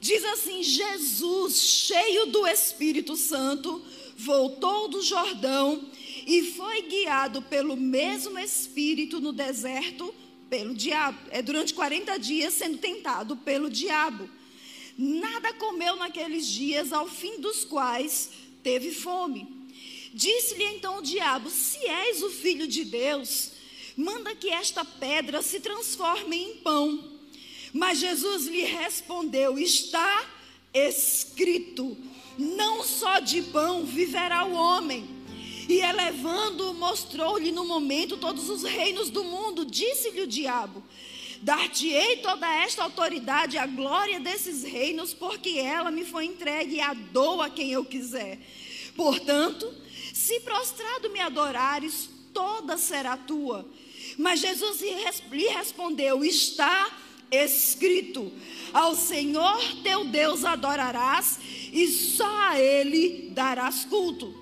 Diz 0.00 0.24
assim: 0.24 0.62
Jesus, 0.62 1.60
cheio 1.60 2.26
do 2.26 2.46
Espírito 2.46 3.16
Santo, 3.16 3.82
voltou 4.16 4.88
do 4.88 5.02
Jordão 5.02 5.88
e 6.26 6.42
foi 6.52 6.82
guiado 6.82 7.42
pelo 7.42 7.76
mesmo 7.76 8.38
Espírito 8.38 9.20
no 9.20 9.32
deserto 9.32 10.14
pelo 10.48 10.74
diabo. 10.74 11.18
É 11.30 11.42
durante 11.42 11.74
40 11.74 12.18
dias 12.18 12.54
sendo 12.54 12.78
tentado 12.78 13.36
pelo 13.36 13.70
diabo. 13.70 14.28
Nada 14.96 15.52
comeu 15.54 15.96
naqueles 15.96 16.46
dias, 16.46 16.92
ao 16.92 17.06
fim 17.06 17.40
dos 17.40 17.64
quais 17.64 18.30
teve 18.62 18.90
fome. 18.90 19.46
Disse-lhe 20.12 20.64
então 20.64 20.98
o 20.98 21.02
diabo: 21.02 21.50
Se 21.50 21.78
és 21.86 22.22
o 22.22 22.30
filho 22.30 22.66
de 22.66 22.84
Deus, 22.84 23.52
manda 23.96 24.34
que 24.34 24.48
esta 24.48 24.84
pedra 24.84 25.42
se 25.42 25.60
transforme 25.60 26.36
em 26.36 26.56
pão. 26.56 27.17
Mas 27.72 27.98
Jesus 27.98 28.46
lhe 28.46 28.64
respondeu: 28.64 29.58
Está 29.58 30.26
escrito: 30.72 31.96
Não 32.38 32.82
só 32.82 33.20
de 33.20 33.42
pão 33.42 33.84
viverá 33.84 34.44
o 34.44 34.52
homem. 34.52 35.16
E 35.68 35.80
elevando, 35.80 36.72
mostrou-lhe 36.74 37.52
no 37.52 37.64
momento 37.66 38.16
todos 38.16 38.48
os 38.48 38.62
reinos 38.62 39.10
do 39.10 39.22
mundo. 39.22 39.64
Disse-lhe 39.64 40.22
o 40.22 40.26
diabo: 40.26 40.82
Dar-te-ei 41.42 42.16
toda 42.16 42.50
esta 42.62 42.82
autoridade 42.82 43.58
a 43.58 43.66
glória 43.66 44.18
desses 44.18 44.64
reinos, 44.64 45.12
porque 45.12 45.50
ela 45.58 45.90
me 45.90 46.04
foi 46.04 46.24
entregue 46.24 46.76
e 46.76 46.80
a 46.80 46.94
dou 46.94 47.42
a 47.42 47.50
quem 47.50 47.70
eu 47.70 47.84
quiser. 47.84 48.40
Portanto, 48.96 49.72
se 50.12 50.40
prostrado 50.40 51.10
me 51.10 51.20
adorares, 51.20 52.08
toda 52.32 52.76
será 52.76 53.16
tua. 53.16 53.68
Mas 54.16 54.40
Jesus 54.40 54.80
lhe 54.80 55.48
respondeu: 55.48 56.24
Está 56.24 56.90
escrito: 57.30 58.32
Ao 58.72 58.94
Senhor 58.94 59.58
teu 59.82 60.04
Deus 60.04 60.44
adorarás 60.44 61.38
e 61.72 61.86
só 61.88 62.28
a 62.48 62.60
Ele 62.60 63.30
darás 63.30 63.84
culto. 63.84 64.34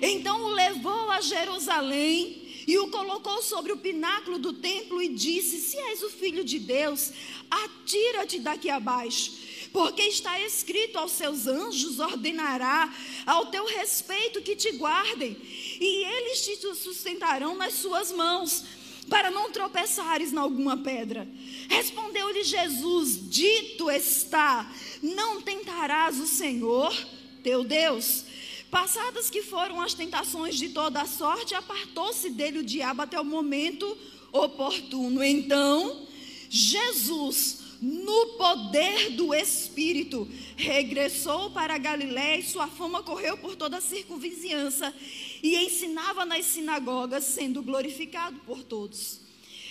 Então 0.00 0.42
o 0.44 0.50
levou 0.50 1.10
a 1.10 1.20
Jerusalém 1.20 2.42
e 2.66 2.78
o 2.78 2.88
colocou 2.88 3.42
sobre 3.42 3.72
o 3.72 3.78
pináculo 3.78 4.38
do 4.38 4.52
templo 4.52 5.02
e 5.02 5.08
disse: 5.08 5.60
Se 5.60 5.76
és 5.76 6.02
o 6.02 6.10
filho 6.10 6.44
de 6.44 6.58
Deus, 6.58 7.12
atira-te 7.50 8.38
daqui 8.38 8.70
abaixo. 8.70 9.52
Porque 9.72 10.02
está 10.02 10.38
escrito 10.40 10.98
aos 10.98 11.12
seus 11.12 11.46
anjos: 11.46 11.98
ordenará 11.98 12.92
ao 13.26 13.46
teu 13.46 13.64
respeito 13.66 14.42
que 14.42 14.54
te 14.54 14.72
guardem, 14.72 15.36
e 15.80 16.04
eles 16.04 16.44
te 16.44 16.56
sustentarão 16.74 17.56
nas 17.56 17.74
suas 17.74 18.12
mãos 18.12 18.64
para 19.08 19.30
não 19.30 19.50
tropeçares 19.50 20.32
em 20.32 20.38
alguma 20.38 20.76
pedra. 20.76 21.28
Respondeu-lhe 21.68 22.44
Jesus: 22.44 23.30
Dito 23.30 23.90
está, 23.90 24.70
não 25.02 25.42
tentarás 25.42 26.18
o 26.18 26.26
Senhor 26.26 26.94
teu 27.42 27.64
Deus. 27.64 28.24
Passadas 28.70 29.28
que 29.28 29.42
foram 29.42 29.80
as 29.82 29.92
tentações 29.92 30.56
de 30.56 30.70
toda 30.70 31.02
a 31.02 31.06
sorte, 31.06 31.54
apartou-se 31.54 32.30
dele 32.30 32.60
o 32.60 32.64
diabo 32.64 33.02
até 33.02 33.20
o 33.20 33.24
momento 33.24 33.98
oportuno. 34.32 35.22
Então, 35.22 36.06
Jesus, 36.48 37.60
no 37.82 38.26
poder 38.38 39.10
do 39.10 39.34
Espírito, 39.34 40.26
regressou 40.56 41.50
para 41.50 41.76
Galiléia 41.76 42.40
e 42.40 42.44
sua 42.44 42.66
fama 42.66 43.02
correu 43.02 43.36
por 43.36 43.56
toda 43.56 43.76
a 43.76 43.80
circunvizinhança 43.82 44.94
e 45.42 45.56
ensinava 45.56 46.24
nas 46.24 46.44
sinagogas, 46.46 47.24
sendo 47.24 47.62
glorificado 47.62 48.38
por 48.40 48.62
todos. 48.62 49.20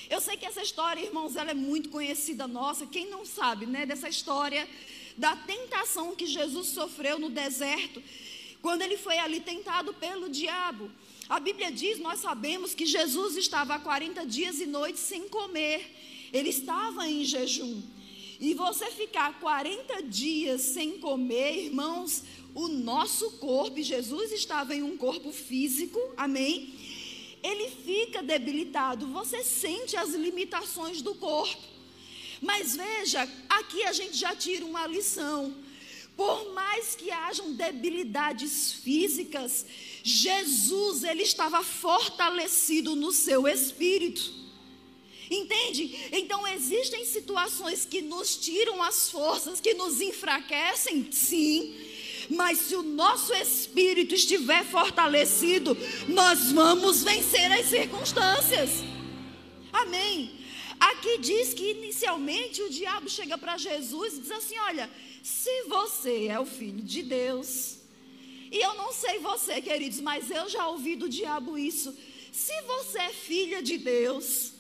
Eu 0.10 0.20
sei 0.20 0.36
que 0.36 0.46
essa 0.46 0.62
história, 0.62 1.02
irmãos, 1.02 1.38
ela 1.38 1.52
é 1.52 1.54
muito 1.54 1.90
conhecida 1.90 2.46
nossa. 2.46 2.86
Quem 2.86 3.10
não 3.10 3.26
sabe, 3.26 3.66
né, 3.66 3.86
dessa 3.86 4.10
história 4.10 4.68
da 5.18 5.36
tentação 5.36 6.16
que 6.16 6.26
Jesus 6.26 6.68
sofreu 6.68 7.18
no 7.18 7.30
deserto, 7.30 8.04
quando 8.62 8.82
ele 8.82 8.98
foi 8.98 9.18
ali 9.18 9.40
tentado 9.40 9.94
pelo 9.94 10.30
diabo. 10.30 10.92
A 11.30 11.40
Bíblia 11.40 11.72
diz, 11.72 11.98
nós 12.00 12.20
sabemos 12.20 12.74
que 12.74 12.86
Jesus 12.86 13.38
estava 13.38 13.76
há 13.76 13.80
40 13.80 14.26
dias 14.26 14.60
e 14.60 14.66
noites 14.66 15.02
sem 15.02 15.30
comer. 15.30 16.30
Ele 16.34 16.50
estava 16.50 17.08
em 17.08 17.24
jejum. 17.24 17.82
E 18.40 18.54
você 18.54 18.90
ficar 18.92 19.40
40 19.40 20.02
dias 20.04 20.62
sem 20.62 20.98
comer, 20.98 21.66
irmãos, 21.66 22.24
o 22.54 22.68
nosso 22.68 23.32
corpo, 23.32 23.82
Jesus 23.82 24.32
estava 24.32 24.76
em 24.76 24.84
um 24.84 24.98
corpo 24.98 25.32
físico, 25.32 26.00
amém? 26.18 26.74
Ele 27.44 27.72
fica 27.84 28.22
debilitado, 28.22 29.08
você 29.08 29.44
sente 29.44 29.96
as 29.96 30.14
limitações 30.14 31.02
do 31.02 31.16
corpo. 31.16 31.62
Mas 32.42 32.76
veja, 32.76 33.28
aqui 33.50 33.84
a 33.84 33.94
gente 33.94 34.18
já 34.18 34.36
tira 34.36 34.66
uma 34.66 34.86
lição. 34.88 35.56
Por 36.16 36.54
mais 36.54 36.96
que 36.96 37.10
hajam 37.10 37.54
debilidades 37.54 38.74
físicas, 38.74 39.66
Jesus 40.04 41.04
ele 41.04 41.24
estava 41.24 41.64
fortalecido 41.64 42.96
no 42.96 43.12
seu 43.12 43.48
espírito. 43.48 44.42
Entende? 45.30 46.10
Então 46.12 46.46
existem 46.46 47.06
situações 47.06 47.86
que 47.86 48.02
nos 48.02 48.36
tiram 48.36 48.84
as 48.84 49.10
forças, 49.10 49.62
que 49.62 49.74
nos 49.74 50.02
enfraquecem, 50.02 51.10
sim. 51.12 51.91
Mas 52.40 52.60
se 52.60 52.76
o 52.76 52.84
nosso 52.84 53.34
espírito 53.34 54.16
estiver 54.16 54.64
fortalecido, 54.66 55.78
nós 56.08 56.52
vamos 56.52 57.04
vencer 57.04 57.52
as 57.52 57.66
circunstâncias. 57.68 58.70
Amém. 59.72 60.40
Aqui 60.80 61.18
diz 61.20 61.54
que 61.54 61.72
inicialmente 61.72 62.62
o 62.62 62.70
diabo 62.70 63.10
chega 63.10 63.38
para 63.38 63.58
Jesus 63.58 64.18
e 64.18 64.22
diz 64.22 64.32
assim: 64.32 64.58
Olha, 64.70 64.90
se 65.22 65.64
você 65.64 66.28
é 66.28 66.40
o 66.40 66.46
filho 66.46 66.84
de 66.94 67.04
Deus, 67.04 67.82
E 68.52 68.60
eu 68.60 68.74
não 68.76 68.92
sei 68.92 69.18
você, 69.20 69.62
queridos, 69.62 70.02
mas 70.02 70.30
eu 70.30 70.50
já 70.50 70.68
ouvi 70.68 70.98
do 70.98 71.08
diabo 71.08 71.58
isso. 71.58 71.96
Se 72.34 72.62
você 72.64 73.00
é 73.00 73.10
filha 73.10 73.64
de 73.64 73.78
Deus, 73.78 74.52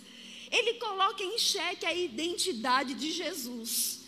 ele 0.49 0.75
coloca 0.75 1.21
em 1.21 1.37
xeque 1.37 1.85
a 1.85 1.93
identidade 1.93 2.93
de 2.93 3.11
Jesus. 3.11 4.00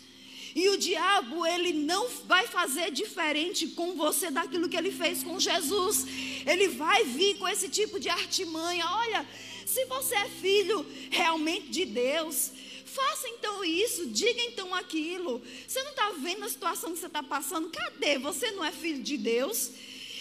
E 0.54 0.68
o 0.68 0.78
diabo, 0.78 1.44
ele 1.44 1.72
não 1.72 2.08
vai 2.26 2.46
fazer 2.46 2.92
diferente 2.92 3.66
com 3.68 3.94
você 3.94 4.30
daquilo 4.30 4.68
que 4.68 4.76
ele 4.76 4.92
fez 4.92 5.22
com 5.22 5.40
Jesus. 5.40 6.06
Ele 6.46 6.68
vai 6.68 7.04
vir 7.04 7.38
com 7.38 7.48
esse 7.48 7.68
tipo 7.68 7.98
de 7.98 8.08
artimanha. 8.08 8.86
Olha, 8.88 9.26
se 9.66 9.84
você 9.86 10.14
é 10.14 10.28
filho 10.28 10.86
realmente 11.10 11.68
de 11.68 11.84
Deus, 11.84 12.52
faça 12.84 13.28
então 13.30 13.64
isso, 13.64 14.06
diga 14.06 14.40
então 14.42 14.72
aquilo. 14.72 15.42
Você 15.66 15.82
não 15.82 15.90
está 15.90 16.10
vendo 16.12 16.44
a 16.44 16.48
situação 16.48 16.92
que 16.92 17.00
você 17.00 17.06
está 17.06 17.22
passando? 17.22 17.68
Cadê? 17.70 18.18
Você 18.18 18.52
não 18.52 18.64
é 18.64 18.70
filho 18.70 19.02
de 19.02 19.16
Deus? 19.16 19.72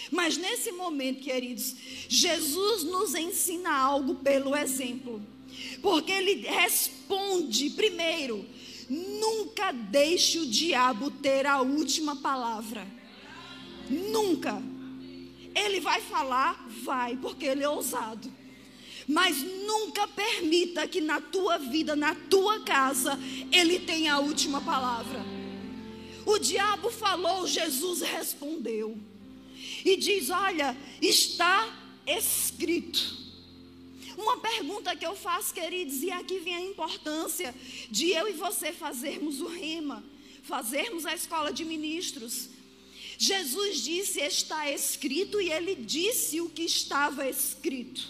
Mas 0.09 0.37
nesse 0.37 0.71
momento, 0.71 1.21
queridos, 1.23 1.75
Jesus 2.09 2.83
nos 2.83 3.13
ensina 3.13 3.71
algo 3.71 4.15
pelo 4.15 4.55
exemplo. 4.55 5.21
Porque 5.81 6.11
ele 6.11 6.47
responde, 6.47 7.69
primeiro, 7.71 8.43
nunca 8.89 9.71
deixe 9.71 10.39
o 10.39 10.45
diabo 10.45 11.11
ter 11.11 11.45
a 11.45 11.61
última 11.61 12.15
palavra. 12.15 12.87
Nunca. 13.89 14.61
Ele 15.55 15.79
vai 15.79 16.01
falar, 16.01 16.67
vai, 16.83 17.15
porque 17.17 17.45
ele 17.45 17.63
é 17.63 17.69
ousado. 17.69 18.31
Mas 19.07 19.37
nunca 19.41 20.07
permita 20.07 20.87
que 20.87 21.01
na 21.01 21.19
tua 21.19 21.57
vida, 21.57 21.95
na 21.95 22.15
tua 22.15 22.61
casa, 22.61 23.19
ele 23.51 23.79
tenha 23.79 24.13
a 24.13 24.19
última 24.19 24.61
palavra. 24.61 25.23
O 26.25 26.37
diabo 26.39 26.89
falou, 26.89 27.45
Jesus 27.45 28.01
respondeu. 28.01 28.97
E 29.83 29.97
diz: 29.97 30.29
Olha, 30.29 30.75
está 31.01 31.67
escrito. 32.07 33.22
Uma 34.23 34.37
pergunta 34.37 34.95
que 34.95 35.05
eu 35.05 35.15
faço, 35.17 35.53
queridos, 35.53 36.01
e 36.01 36.09
aqui 36.09 36.39
vem 36.39 36.55
a 36.55 36.61
importância 36.61 37.53
de 37.89 38.09
eu 38.11 38.29
e 38.29 38.33
você 38.33 38.71
fazermos 38.71 39.41
o 39.41 39.47
rema, 39.47 40.01
fazermos 40.43 41.05
a 41.05 41.13
escola 41.13 41.51
de 41.51 41.65
ministros. 41.65 42.49
Jesus 43.17 43.81
disse: 43.83 44.21
Está 44.21 44.71
escrito, 44.71 45.41
e 45.41 45.51
ele 45.51 45.75
disse 45.75 46.39
o 46.39 46.49
que 46.49 46.63
estava 46.63 47.27
escrito. 47.27 48.01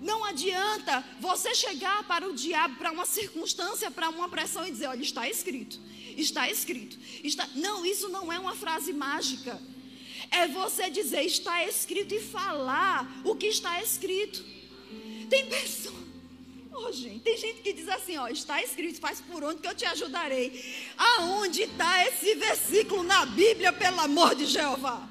Não 0.00 0.24
adianta 0.24 1.04
você 1.20 1.54
chegar 1.54 2.04
para 2.04 2.26
o 2.26 2.34
diabo, 2.34 2.76
para 2.76 2.90
uma 2.90 3.04
circunstância, 3.04 3.90
para 3.90 4.08
uma 4.08 4.30
pressão 4.30 4.66
e 4.66 4.70
dizer: 4.70 4.86
olha, 4.86 5.02
está 5.02 5.28
escrito, 5.28 5.78
está 6.16 6.50
escrito. 6.50 6.98
Está... 7.22 7.46
Não, 7.54 7.84
isso 7.84 8.08
não 8.08 8.32
é 8.32 8.38
uma 8.38 8.54
frase 8.54 8.94
mágica. 8.94 9.60
É 10.30 10.48
você 10.48 10.88
dizer, 10.88 11.22
está 11.22 11.64
escrito 11.64 12.14
e 12.14 12.20
falar 12.20 13.20
o 13.24 13.36
que 13.36 13.46
está 13.46 13.82
escrito. 13.82 14.56
Tem 15.28 15.46
pessoa. 15.46 16.06
Oh, 16.72 16.92
gente, 16.92 17.20
tem 17.20 17.36
gente 17.38 17.62
que 17.62 17.72
diz 17.72 17.88
assim, 17.88 18.18
ó, 18.18 18.28
está 18.28 18.62
escrito, 18.62 19.00
faz 19.00 19.20
por 19.20 19.42
onde 19.42 19.60
que 19.60 19.68
eu 19.68 19.74
te 19.74 19.86
ajudarei. 19.86 20.62
Aonde 20.96 21.62
está 21.62 22.06
esse 22.06 22.34
versículo 22.34 23.02
na 23.02 23.24
Bíblia, 23.24 23.72
pelo 23.72 24.00
amor 24.00 24.34
de 24.34 24.44
Jeová? 24.46 25.08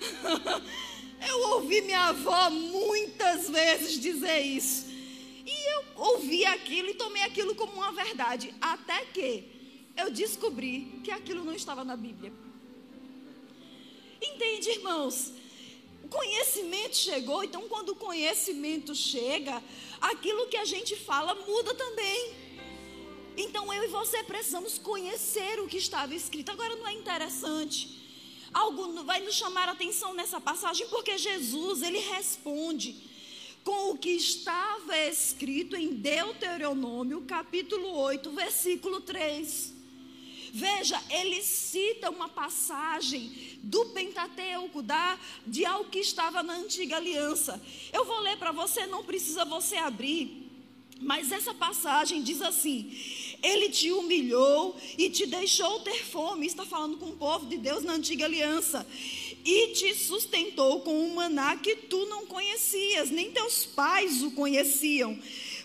Eu 1.26 1.40
ouvi 1.52 1.80
minha 1.80 2.08
avó 2.08 2.50
muitas 2.50 3.48
vezes 3.48 3.98
dizer 3.98 4.40
isso. 4.40 4.86
E 5.46 5.72
eu 5.72 5.84
ouvi 5.96 6.44
aquilo 6.44 6.90
e 6.90 6.94
tomei 6.94 7.22
aquilo 7.22 7.54
como 7.54 7.72
uma 7.72 7.92
verdade. 7.92 8.54
Até 8.60 9.06
que 9.06 9.44
eu 9.96 10.10
descobri 10.10 11.00
que 11.02 11.10
aquilo 11.10 11.42
não 11.44 11.54
estava 11.54 11.82
na 11.82 11.96
Bíblia. 11.96 12.32
Entende, 14.20 14.70
irmãos? 14.70 15.32
Conhecimento 16.18 16.96
chegou, 16.96 17.42
então 17.42 17.62
quando 17.72 17.90
o 17.90 17.96
conhecimento 17.96 18.94
chega, 18.94 19.62
aquilo 20.00 20.48
que 20.52 20.56
a 20.64 20.64
gente 20.64 20.94
fala 21.08 21.34
muda 21.34 21.74
também. 21.74 22.20
Então 23.44 23.72
eu 23.72 23.82
e 23.84 23.88
você 23.88 24.22
precisamos 24.22 24.78
conhecer 24.90 25.54
o 25.60 25.66
que 25.66 25.78
estava 25.86 26.14
escrito. 26.14 26.52
Agora 26.52 26.76
não 26.76 26.88
é 26.88 26.94
interessante 27.02 27.78
algo 28.54 29.02
vai 29.02 29.20
nos 29.20 29.34
chamar 29.34 29.68
a 29.68 29.72
atenção 29.72 30.14
nessa 30.14 30.40
passagem, 30.40 30.86
porque 30.88 31.18
Jesus, 31.18 31.82
ele 31.82 31.98
responde 31.98 32.96
com 33.64 33.90
o 33.90 33.98
que 33.98 34.10
estava 34.10 34.96
escrito 34.96 35.74
em 35.74 35.92
Deuteronômio, 35.92 37.22
capítulo 37.22 37.96
8, 37.96 38.30
versículo 38.30 39.00
3. 39.00 39.73
Veja, 40.56 41.02
ele 41.10 41.42
cita 41.42 42.10
uma 42.10 42.28
passagem 42.28 43.58
do 43.60 43.86
Pentateuco, 43.86 44.82
da, 44.82 45.18
de 45.44 45.66
algo 45.66 45.90
que 45.90 45.98
estava 45.98 46.44
na 46.44 46.54
antiga 46.54 46.94
aliança. 46.94 47.60
Eu 47.92 48.04
vou 48.04 48.20
ler 48.20 48.38
para 48.38 48.52
você, 48.52 48.86
não 48.86 49.02
precisa 49.02 49.44
você 49.44 49.74
abrir. 49.74 50.48
Mas 51.00 51.32
essa 51.32 51.52
passagem 51.52 52.22
diz 52.22 52.40
assim: 52.40 52.96
Ele 53.42 53.68
te 53.68 53.90
humilhou 53.90 54.76
e 54.96 55.10
te 55.10 55.26
deixou 55.26 55.80
ter 55.80 56.04
fome. 56.04 56.46
Está 56.46 56.64
falando 56.64 56.98
com 56.98 57.06
o 57.06 57.16
povo 57.16 57.46
de 57.46 57.58
Deus 57.58 57.82
na 57.82 57.94
antiga 57.94 58.24
aliança. 58.24 58.86
E 59.44 59.72
te 59.72 59.92
sustentou 59.92 60.82
com 60.82 60.96
um 61.04 61.16
maná 61.16 61.56
que 61.56 61.74
tu 61.74 62.06
não 62.06 62.26
conhecias, 62.26 63.10
nem 63.10 63.32
teus 63.32 63.66
pais 63.66 64.22
o 64.22 64.30
conheciam, 64.30 65.18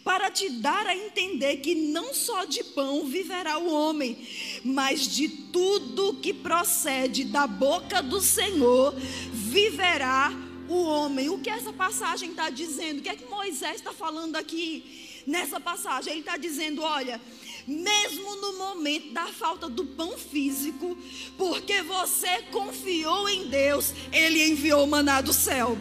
para 0.10 0.32
te 0.32 0.50
dar 0.50 0.88
a 0.88 0.96
entender 0.96 1.58
que 1.58 1.76
não 1.76 2.16
só 2.16 2.44
de 2.44 2.64
pão 2.64 3.06
viverá 3.06 3.60
o 3.60 3.72
homem, 3.72 4.18
mas 4.64 5.08
de 5.08 5.30
tudo 5.30 6.16
que 6.16 6.34
procede 6.34 7.26
da 7.26 7.46
boca 7.46 8.02
do 8.02 8.20
Senhor 8.20 8.96
viverá 9.32 10.34
o 10.68 10.82
homem. 10.82 11.30
O 11.30 11.38
que 11.38 11.52
essa 11.52 11.72
passagem 11.72 12.32
está 12.32 12.50
dizendo? 12.50 12.98
O 12.98 13.02
que 13.04 13.10
é 13.10 13.16
que 13.16 13.30
Moisés 13.30 13.76
está 13.76 13.94
falando 13.94 14.36
aqui? 14.36 15.08
nessa 15.28 15.60
passagem. 15.60 16.14
Ele 16.14 16.22
está 16.22 16.38
dizendo: 16.38 16.82
olha, 16.82 17.22
mesmo 17.68 18.36
no 18.38 18.58
momento 18.58 19.14
da 19.14 19.28
falta 19.28 19.70
do 19.70 19.86
pão 19.86 20.18
físico, 20.18 20.98
porque 21.38 21.84
você 21.84 22.42
confiou 22.52 23.30
em 23.30 23.48
Deus, 23.48 23.94
Ele 24.12 24.44
enviou 24.50 24.86
o 24.86 24.88
maná 24.88 25.22
do 25.22 25.34
céu. 25.34 25.78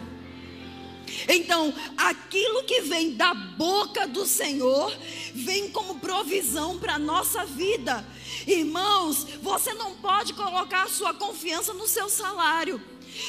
Então, 1.27 1.73
aquilo 1.97 2.63
que 2.63 2.81
vem 2.81 3.15
da 3.15 3.33
boca 3.33 4.07
do 4.07 4.25
Senhor, 4.25 4.95
vem 5.33 5.69
como 5.69 5.99
provisão 5.99 6.77
para 6.77 6.95
a 6.95 6.99
nossa 6.99 7.45
vida. 7.45 8.05
Irmãos, 8.47 9.25
você 9.41 9.73
não 9.73 9.95
pode 9.95 10.33
colocar 10.33 10.83
a 10.83 10.89
sua 10.89 11.13
confiança 11.13 11.73
no 11.73 11.87
seu 11.87 12.09
salário 12.09 12.81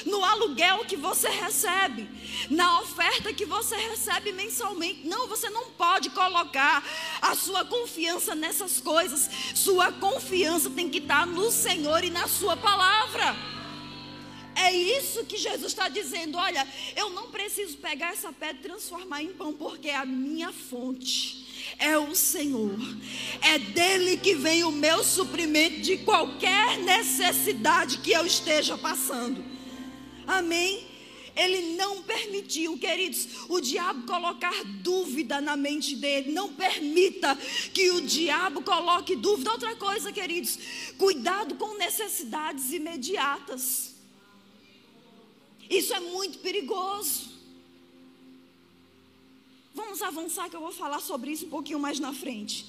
no 0.04 0.24
aluguel 0.24 0.84
que 0.84 0.96
você 0.96 1.28
recebe, 1.28 2.08
na 2.50 2.80
oferta 2.80 3.32
que 3.32 3.44
você 3.44 3.76
recebe 3.76 4.32
mensalmente. 4.32 5.06
Não, 5.06 5.26
você 5.26 5.48
não 5.50 5.70
pode 5.70 6.10
colocar 6.10 6.84
a 7.20 7.34
sua 7.34 7.64
confiança 7.64 8.34
nessas 8.34 8.80
coisas. 8.80 9.28
Sua 9.54 9.92
confiança 9.92 10.70
tem 10.70 10.88
que 10.88 10.98
estar 10.98 11.26
no 11.26 11.50
Senhor 11.50 12.04
e 12.04 12.10
na 12.10 12.28
Sua 12.28 12.56
palavra. 12.56 13.59
É 14.66 14.72
isso 14.72 15.24
que 15.24 15.36
Jesus 15.36 15.72
está 15.72 15.88
dizendo. 15.88 16.36
Olha, 16.36 16.66
eu 16.96 17.10
não 17.10 17.30
preciso 17.30 17.76
pegar 17.78 18.12
essa 18.12 18.32
pedra 18.32 18.56
e 18.56 18.62
transformar 18.62 19.22
em 19.22 19.32
pão, 19.32 19.52
porque 19.52 19.88
é 19.88 19.96
a 19.96 20.04
minha 20.04 20.52
fonte 20.52 21.40
é 21.78 21.96
o 21.98 22.14
Senhor. 22.14 22.78
É 23.40 23.58
dele 23.58 24.16
que 24.16 24.34
vem 24.34 24.64
o 24.64 24.70
meu 24.70 25.02
suprimento 25.02 25.80
de 25.80 25.98
qualquer 25.98 26.78
necessidade 26.78 27.98
que 27.98 28.12
eu 28.12 28.26
esteja 28.26 28.76
passando. 28.76 29.44
Amém? 30.26 30.88
Ele 31.34 31.76
não 31.76 32.02
permitiu, 32.02 32.76
queridos, 32.76 33.26
o 33.48 33.60
diabo 33.60 34.06
colocar 34.06 34.64
dúvida 34.64 35.40
na 35.40 35.56
mente 35.56 35.96
dele. 35.96 36.32
Não 36.32 36.52
permita 36.52 37.36
que 37.72 37.90
o 37.92 38.02
diabo 38.02 38.62
coloque 38.62 39.16
dúvida. 39.16 39.52
Outra 39.52 39.74
coisa, 39.76 40.12
queridos, 40.12 40.58
cuidado 40.98 41.54
com 41.54 41.78
necessidades 41.78 42.72
imediatas. 42.72 43.89
Isso 45.70 45.94
é 45.94 46.00
muito 46.00 46.40
perigoso. 46.40 47.30
Vamos 49.72 50.02
avançar 50.02 50.50
que 50.50 50.56
eu 50.56 50.60
vou 50.60 50.72
falar 50.72 51.00
sobre 51.00 51.30
isso 51.30 51.46
um 51.46 51.50
pouquinho 51.50 51.78
mais 51.78 52.00
na 52.00 52.12
frente. 52.12 52.66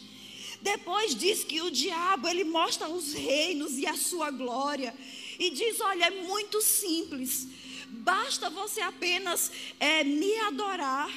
Depois 0.62 1.16
diz 1.16 1.44
que 1.44 1.60
o 1.62 1.72
diabo 1.72 2.28
ele 2.28 2.44
mostra 2.44 2.88
os 2.88 3.14
reinos 3.14 3.80
e 3.80 3.88
a 3.88 3.98
sua 3.98 4.30
glória 4.30 4.96
e 5.40 5.50
diz: 5.50 5.82
Olha, 5.82 6.06
é 6.06 6.22
muito 6.22 6.62
simples, 6.62 7.48
basta 7.88 8.52
você 8.52 8.82
apenas 8.82 9.52
é, 9.80 10.04
me 10.04 10.36
adorar, 10.42 11.12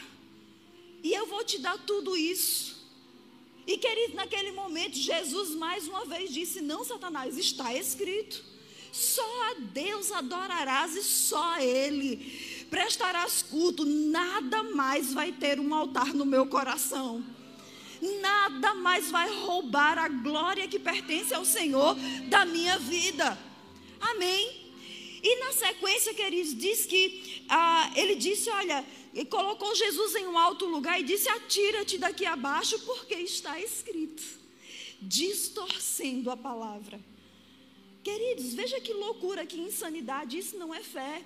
e 1.03 1.13
eu 1.13 1.27
vou 1.27 1.45
te 1.45 1.59
dar 1.59 1.77
tudo 1.85 2.17
isso. 2.17 2.83
E 3.67 3.77
querido, 3.77 4.15
naquele 4.15 4.53
momento, 4.53 4.97
Jesus 4.97 5.51
mais 5.51 5.87
uma 5.87 6.07
vez 6.07 6.33
disse: 6.33 6.63
Não, 6.63 6.83
Satanás, 6.83 7.37
está 7.37 7.75
escrito. 7.75 8.54
Só 8.95 9.51
a 9.51 9.55
Deus 9.59 10.13
adorarás 10.13 10.95
e 10.95 11.03
só 11.03 11.55
a 11.55 11.65
Ele 11.65 12.65
prestarás 12.71 13.43
culto. 13.43 13.85
Nada 13.85 14.63
mais 14.63 15.13
vai 15.13 15.33
ter 15.33 15.59
um 15.59 15.75
altar 15.75 16.15
no 16.15 16.25
meu 16.25 16.47
coração. 16.47 17.25
Nada 18.21 18.73
mais 18.75 19.11
vai 19.11 19.29
roubar 19.41 19.99
a 19.99 20.07
glória 20.07 20.69
que 20.69 20.79
pertence 20.79 21.35
ao 21.35 21.45
Senhor 21.45 21.97
da 22.29 22.45
minha 22.45 22.79
vida. 22.79 23.37
Amém? 24.01 24.65
E 25.21 25.41
na 25.41 25.53
sequência, 25.53 26.15
queridos, 26.15 26.57
diz 26.57 26.87
que 26.87 27.43
ah, 27.49 27.91
ele 27.97 28.15
disse: 28.15 28.49
Olha, 28.49 28.85
colocou 29.29 29.75
Jesus 29.75 30.15
em 30.15 30.29
um 30.29 30.39
alto 30.39 30.67
lugar 30.67 31.01
e 31.01 31.03
disse: 31.03 31.29
Atira-te 31.29 31.99
daqui 31.99 32.25
abaixo, 32.25 32.79
porque 32.87 33.15
está 33.15 33.59
escrito, 33.59 34.23
distorcendo 35.03 36.31
a 36.31 36.37
palavra. 36.37 37.01
Queridos, 38.05 38.53
veja 38.53 38.79
que 38.81 38.93
loucura, 38.93 39.47
que 39.47 39.59
insanidade, 39.59 40.37
isso 40.37 40.59
não 40.59 40.75
é 40.75 40.83
fé. 40.83 41.23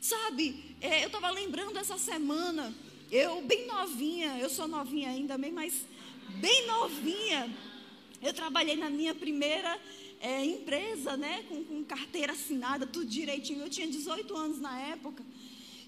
Sabe, 0.00 0.76
é, 0.80 1.02
eu 1.02 1.08
estava 1.08 1.28
lembrando 1.30 1.76
essa 1.76 1.98
semana, 1.98 2.72
eu 3.10 3.42
bem 3.42 3.66
novinha, 3.66 4.38
eu 4.38 4.48
sou 4.48 4.68
novinha 4.68 5.10
ainda 5.10 5.36
bem, 5.36 5.50
mas 5.50 5.74
bem 6.36 6.64
novinha, 6.68 7.52
eu 8.22 8.32
trabalhei 8.32 8.76
na 8.76 8.88
minha 8.88 9.12
primeira 9.14 9.76
é, 10.20 10.44
empresa, 10.44 11.16
né, 11.16 11.44
com, 11.48 11.64
com 11.64 11.82
carteira 11.82 12.34
assinada, 12.34 12.86
tudo 12.86 13.06
direitinho. 13.06 13.62
Eu 13.62 13.68
tinha 13.68 13.88
18 13.88 14.36
anos 14.36 14.60
na 14.60 14.78
época. 14.80 15.24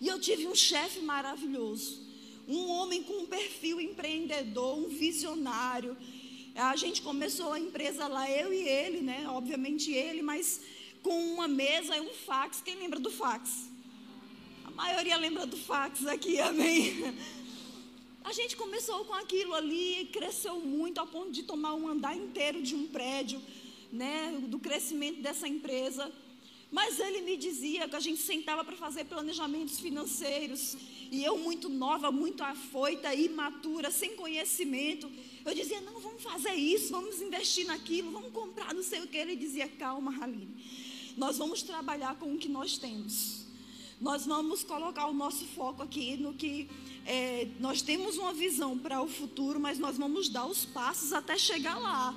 E 0.01 0.09
eu 0.09 0.19
tive 0.19 0.49
um 0.49 0.55
chefe 0.55 0.99
maravilhoso. 1.01 2.03
Um 2.49 2.69
homem 2.71 3.05
com 3.05 3.23
um 3.23 3.27
perfil 3.27 3.81
empreendedor, 3.81 4.77
um 4.77 4.89
visionário. 4.89 5.97
A 6.55 6.77
gente 6.77 7.01
começou 7.01 7.53
a 7.53 7.59
empresa 7.59 8.07
lá, 8.07 8.31
eu 8.31 8.53
e 8.53 8.69
ele, 8.69 9.01
né? 9.01 9.27
Obviamente 9.29 9.91
ele, 9.91 10.21
mas 10.21 10.61
com 11.03 11.33
uma 11.33 11.49
mesa 11.49 11.97
e 11.97 12.01
um 12.01 12.13
fax. 12.13 12.61
Quem 12.61 12.77
lembra 12.77 13.01
do 13.01 13.11
fax? 13.11 13.71
A 14.65 14.71
maioria 14.71 15.17
lembra 15.17 15.47
do 15.47 15.57
fax 15.57 16.07
aqui, 16.07 16.39
amém? 16.43 17.15
A 18.23 18.33
gente 18.33 18.55
começou 18.55 19.05
com 19.07 19.15
aquilo 19.15 19.55
ali, 19.55 20.11
cresceu 20.13 20.61
muito 20.61 20.99
ao 20.99 21.07
ponto 21.07 21.33
de 21.33 21.43
tomar 21.43 21.75
um 21.75 21.89
andar 21.89 22.15
inteiro 22.15 22.63
de 22.63 22.75
um 22.75 22.87
prédio 22.87 23.41
né, 23.91 24.39
do 24.47 24.59
crescimento 24.59 25.23
dessa 25.23 25.49
empresa. 25.49 26.13
Mas 26.71 27.01
ele 27.01 27.23
me 27.23 27.37
dizia 27.37 27.89
que 27.89 27.97
a 27.97 28.01
gente 28.01 28.21
sentava 28.21 28.63
para 28.63 28.77
fazer 28.77 29.05
planejamentos 29.05 29.81
financeiros. 29.81 30.77
E 31.11 31.25
eu, 31.25 31.37
muito 31.39 31.69
nova, 31.69 32.13
muito 32.13 32.43
afoita, 32.43 33.15
imatura, 33.15 33.91
sem 33.91 34.17
conhecimento, 34.17 35.11
eu 35.45 35.55
dizia: 35.55 35.81
não, 35.81 35.99
vamos 36.01 36.23
fazer 36.23 36.55
isso, 36.55 36.91
vamos 36.91 37.21
investir 37.21 37.67
naquilo, 37.67 38.11
vamos 38.11 38.33
comprar 38.33 38.73
não 38.75 38.83
sei 38.83 39.01
o 39.01 39.07
que. 39.07 39.17
Ele 39.17 39.37
dizia: 39.37 39.69
calma, 39.69 40.13
Haline, 40.23 40.55
nós 41.17 41.39
vamos 41.39 41.63
trabalhar 41.63 42.17
com 42.17 42.35
o 42.35 42.39
que 42.39 42.49
nós 42.49 42.79
temos. 42.79 43.43
Nós 44.01 44.27
vamos 44.27 44.65
colocar 44.65 45.07
o 45.07 45.13
nosso 45.13 45.45
foco 45.47 45.83
aqui 45.83 46.17
no 46.17 46.35
que 46.35 46.69
é, 47.07 47.49
nós 47.61 47.83
temos 47.83 48.19
uma 48.19 48.33
visão 48.33 48.77
para 48.77 49.01
o 49.01 49.07
futuro, 49.09 49.61
mas 49.61 49.79
nós 49.79 49.97
vamos 49.97 50.29
dar 50.29 50.47
os 50.47 50.65
passos 50.65 51.13
até 51.13 51.39
chegar 51.39 51.79
lá. 51.79 52.15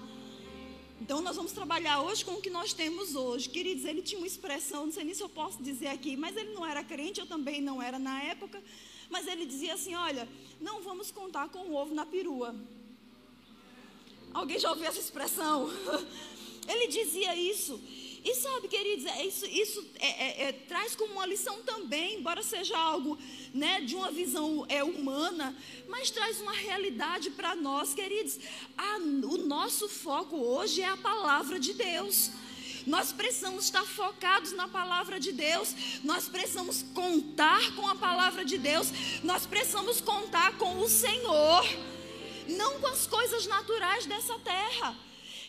Então 1.02 1.22
nós 1.22 1.36
vamos 1.36 1.52
trabalhar 1.52 2.02
hoje 2.02 2.24
com 2.24 2.34
o 2.34 2.42
que 2.42 2.50
nós 2.50 2.74
temos 2.74 3.16
hoje. 3.16 3.50
Queridos, 3.50 3.86
ele 3.86 4.02
tinha 4.02 4.20
uma 4.20 4.28
expressão, 4.28 4.86
não 4.86 4.92
sei 4.92 5.04
nem 5.04 5.14
se 5.14 5.22
eu 5.22 5.30
posso 5.30 5.62
dizer 5.62 5.88
aqui, 5.88 6.16
mas 6.16 6.36
ele 6.36 6.54
não 6.54 6.66
era 6.66 6.84
crente, 6.84 7.20
eu 7.20 7.28
também 7.28 7.62
não 7.62 7.82
era 7.82 8.00
na 8.00 8.22
época. 8.24 8.64
Mas 9.10 9.28
ele 9.28 9.46
dizia 9.46 9.74
assim: 9.74 9.94
olha, 9.94 10.28
não 10.60 10.82
vamos 10.82 11.12
contar 11.12 11.50
com 11.50 11.60
o 11.60 11.76
ovo 11.76 11.94
na 11.94 12.06
perua. 12.06 12.56
Alguém 14.36 14.60
já 14.60 14.70
ouviu 14.70 14.86
essa 14.86 15.00
expressão? 15.00 15.70
Ele 16.68 16.88
dizia 16.88 17.34
isso. 17.38 17.82
E 18.22 18.36
sabe, 18.36 18.68
queridos, 18.68 19.06
é 19.06 19.26
isso, 19.26 19.46
isso 19.46 19.86
é, 19.98 20.08
é, 20.08 20.44
é, 20.48 20.52
traz 20.52 20.94
como 20.94 21.14
uma 21.14 21.26
lição 21.26 21.62
também, 21.64 22.16
embora 22.16 22.44
seja 22.44 22.78
algo 22.78 23.18
né, 23.54 23.80
de 23.80 23.96
uma 23.96 24.12
visão 24.12 24.66
é, 24.68 24.84
humana, 24.84 25.56
mas 25.88 26.10
traz 26.10 26.42
uma 26.42 26.52
realidade 26.52 27.30
para 27.30 27.56
nós, 27.56 27.94
queridos. 27.94 28.38
A, 28.78 28.98
o 28.98 29.38
nosso 29.38 29.88
foco 29.88 30.36
hoje 30.36 30.82
é 30.82 30.90
a 30.90 30.98
palavra 30.98 31.58
de 31.58 31.74
Deus. 31.74 32.30
Nós 32.86 33.14
precisamos 33.14 33.66
estar 33.66 33.86
focados 33.86 34.52
na 34.52 34.68
palavra 34.68 35.18
de 35.18 35.32
Deus. 35.32 35.74
Nós 36.04 36.28
precisamos 36.28 36.84
contar 36.94 37.74
com 37.74 37.88
a 37.88 37.96
palavra 37.96 38.44
de 38.44 38.58
Deus. 38.58 38.92
Nós 39.24 39.46
precisamos 39.46 40.02
contar 40.02 40.58
com 40.58 40.80
o 40.80 40.90
Senhor, 40.90 41.64
não 42.48 42.80
com 42.80 42.88
as 42.88 43.08
coisas 43.08 43.46
naturais 43.48 44.06
dessa 44.06 44.38
terra. 44.40 44.96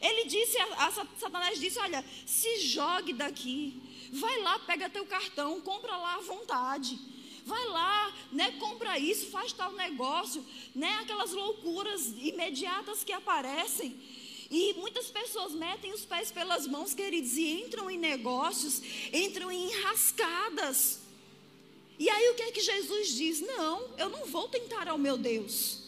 Ele 0.00 0.24
disse, 0.26 0.58
a, 0.58 0.86
a 0.86 0.92
Satanás 1.18 1.58
disse: 1.58 1.78
Olha, 1.78 2.04
se 2.26 2.58
jogue 2.60 3.12
daqui, 3.12 3.80
vai 4.12 4.40
lá, 4.40 4.58
pega 4.60 4.90
teu 4.90 5.06
cartão, 5.06 5.60
compra 5.60 5.96
lá 5.96 6.16
à 6.16 6.20
vontade. 6.20 6.98
Vai 7.44 7.64
lá, 7.66 8.12
né, 8.32 8.50
compra 8.58 8.98
isso, 8.98 9.30
faz 9.30 9.52
tal 9.52 9.72
negócio, 9.72 10.44
né, 10.74 10.98
aquelas 11.00 11.32
loucuras 11.32 12.08
imediatas 12.18 13.04
que 13.04 13.12
aparecem. 13.12 13.96
E 14.50 14.74
muitas 14.74 15.12
pessoas 15.12 15.52
metem 15.52 15.92
os 15.92 16.04
pés 16.04 16.32
pelas 16.32 16.66
mãos, 16.66 16.92
queridos, 16.92 17.36
e 17.36 17.62
entram 17.62 17.88
em 17.88 17.98
negócios, 17.98 18.82
entram 19.12 19.50
em 19.50 19.70
enrascadas. 19.70 21.00
E 21.98 22.10
aí 22.10 22.30
o 22.30 22.34
que 22.34 22.42
é 22.42 22.50
que 22.50 22.60
Jesus 22.60 23.14
diz? 23.14 23.40
Não, 23.40 23.94
eu 23.96 24.08
não 24.08 24.26
vou 24.26 24.48
tentar 24.48 24.88
ao 24.88 24.98
meu 24.98 25.16
Deus. 25.16 25.85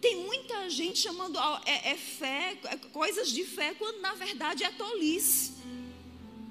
Tem 0.00 0.16
muita 0.16 0.70
gente 0.70 0.98
chamando 0.98 1.38
é, 1.66 1.90
é 1.90 1.96
fé, 1.96 2.58
é 2.64 2.76
coisas 2.76 3.30
de 3.30 3.44
fé, 3.44 3.74
quando 3.74 4.00
na 4.00 4.14
verdade 4.14 4.64
é 4.64 4.70
tolice. 4.70 5.52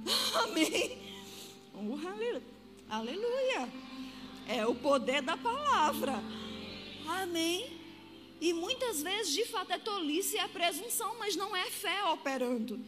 Amém. 0.43 0.97
Oh, 1.73 2.93
aleluia. 2.93 3.69
É 4.47 4.65
o 4.65 4.75
poder 4.75 5.21
da 5.21 5.35
palavra. 5.35 6.21
Amém. 7.07 7.79
E 8.39 8.53
muitas 8.53 9.01
vezes, 9.01 9.33
de 9.33 9.45
fato, 9.45 9.71
é 9.71 9.79
tolice 9.79 10.35
e 10.35 10.39
é 10.39 10.47
presunção, 10.47 11.17
mas 11.17 11.35
não 11.35 11.55
é 11.55 11.69
fé 11.69 12.03
operando. 12.05 12.79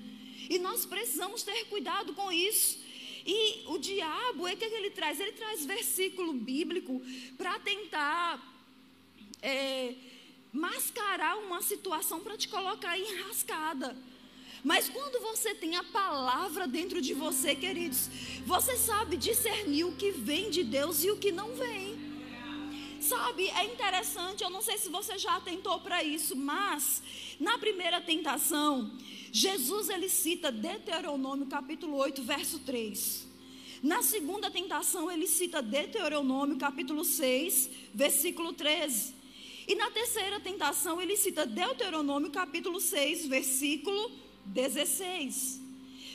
E 0.50 0.60
nós 0.60 0.86
precisamos 0.86 1.44
ter 1.44 1.66
cuidado 1.66 2.14
com 2.14 2.32
isso. 2.32 2.80
E 3.26 3.64
o 3.68 3.78
diabo, 3.78 4.48
é 4.48 4.56
que, 4.56 4.68
que 4.68 4.76
ele 4.76 4.90
traz? 4.92 5.20
Ele 5.20 5.34
traz 5.34 5.66
versículo 5.66 6.34
bíblico 6.34 7.02
para 7.38 7.60
tentar 7.60 8.42
é, 9.42 9.94
mascarar 10.52 11.38
uma 11.38 11.62
situação 11.62 12.20
para 12.20 12.38
te 12.38 12.48
colocar 12.48 12.98
enrascada. 12.98 13.96
Mas 14.64 14.90
quando 14.90 15.22
você 15.22 15.56
tem 15.56 15.76
a 15.76 15.84
palavra 15.84 16.68
dentro 16.68 17.02
de 17.02 17.14
você, 17.14 17.56
queridos, 17.56 18.10
você 18.46 18.78
sabe 18.78 19.18
discernir 19.18 19.86
o 19.86 19.96
que 19.96 20.12
vem 20.12 20.52
de 20.52 20.64
Deus 20.64 21.04
e 21.04 21.10
o 21.10 21.18
que 21.18 21.32
não 21.32 21.56
vem. 21.56 22.00
Sabe, 23.00 23.48
é 23.48 23.66
interessante, 23.66 24.44
eu 24.44 24.50
não 24.52 24.62
sei 24.62 24.78
se 24.78 24.88
você 24.88 25.18
já 25.18 25.36
atentou 25.36 25.80
para 25.80 26.04
isso, 26.04 26.36
mas 26.36 27.02
na 27.40 27.58
primeira 27.58 28.00
tentação, 28.00 28.92
Jesus 29.32 29.90
ele 29.90 30.08
cita 30.08 30.52
Deuteronômio 30.52 31.48
capítulo 31.48 31.98
8, 31.98 32.22
verso 32.22 32.60
3. 32.60 33.28
Na 33.82 34.04
segunda 34.04 34.52
tentação, 34.52 35.10
ele 35.10 35.26
cita 35.26 35.60
Deuteronômio 35.60 36.58
capítulo 36.58 37.04
6, 37.04 37.72
versículo 37.92 38.54
13. 38.54 39.21
E 39.68 39.76
na 39.76 39.92
terceira 39.92 40.40
tentação, 40.40 41.02
ele 41.02 41.16
cita 41.16 41.46
Deuteronômio 41.46 42.32
capítulo 42.32 42.80
6, 42.80 43.28
versículo 43.28 44.12
16. 44.46 45.60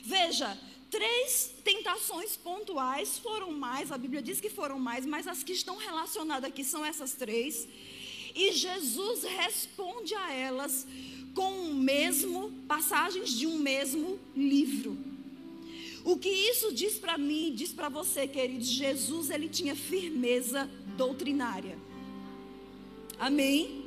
Veja, 0.02 0.59
três 0.90 1.52
tentações 1.64 2.37
pontuais 2.37 3.18
foram 3.18 3.52
mais, 3.52 3.90
a 3.92 3.98
Bíblia 3.98 4.22
diz 4.22 4.40
que 4.40 4.50
foram 4.50 4.78
mais, 4.78 5.06
mas 5.06 5.26
as 5.26 5.42
que 5.42 5.52
estão 5.52 5.76
relacionadas 5.76 6.48
aqui 6.48 6.64
são 6.64 6.85
essas 6.85 7.12
três. 7.12 7.68
E 8.35 8.52
Jesus 8.52 9.24
responde 9.24 10.14
a 10.14 10.32
elas 10.32 10.87
com 11.35 11.70
o 11.70 11.74
mesmo, 11.74 12.52
passagens 12.66 13.30
de 13.30 13.46
um 13.46 13.59
mesmo 13.59 14.18
livro. 14.35 14.96
O 16.04 16.16
que 16.16 16.28
isso 16.28 16.72
diz 16.72 16.94
para 16.98 17.18
mim, 17.18 17.52
diz 17.54 17.72
para 17.72 17.88
você, 17.88 18.28
queridos, 18.28 18.68
Jesus 18.68 19.28
ele 19.28 19.48
tinha 19.48 19.74
firmeza 19.74 20.70
doutrinária. 20.96 21.76
Amém? 23.18 23.87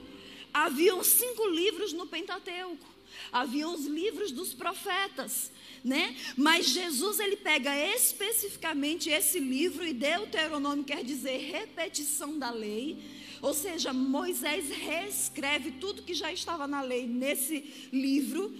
Haviam 0.53 1.03
cinco 1.03 1.47
livros 1.47 1.93
no 1.93 2.07
Pentateuco. 2.07 2.87
Haviam 3.31 3.73
os 3.73 3.85
livros 3.85 4.31
dos 4.31 4.53
profetas, 4.53 5.51
né? 5.83 6.15
Mas 6.35 6.69
Jesus 6.69 7.19
ele 7.19 7.35
pega 7.35 7.75
especificamente 7.95 9.09
esse 9.09 9.39
livro 9.39 9.85
e 9.85 9.93
Deuteronômio 9.93 10.83
quer 10.83 11.03
dizer 11.03 11.37
repetição 11.51 12.39
da 12.39 12.49
lei. 12.49 12.97
Ou 13.41 13.53
seja, 13.53 13.93
Moisés 13.93 14.69
reescreve 14.69 15.71
tudo 15.71 16.01
que 16.01 16.13
já 16.13 16.31
estava 16.31 16.67
na 16.67 16.81
lei 16.81 17.07
nesse 17.07 17.89
livro. 17.91 18.53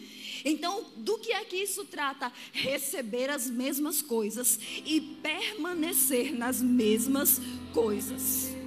Então, 0.45 0.85
do 0.97 1.17
que 1.17 1.33
é 1.33 1.43
que 1.43 1.57
isso 1.57 1.85
trata? 1.85 2.31
Receber 2.53 3.29
as 3.29 3.49
mesmas 3.49 4.01
coisas 4.01 4.59
e 4.85 5.01
permanecer 5.21 6.33
nas 6.33 6.61
mesmas 6.61 7.41
coisas. 7.73 8.58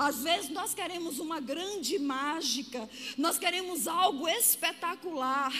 Às 0.00 0.22
vezes 0.22 0.48
nós 0.48 0.72
queremos 0.72 1.18
uma 1.18 1.40
grande 1.40 1.98
mágica, 1.98 2.88
nós 3.18 3.38
queremos 3.38 3.86
algo 3.86 4.26
espetacular 4.26 5.52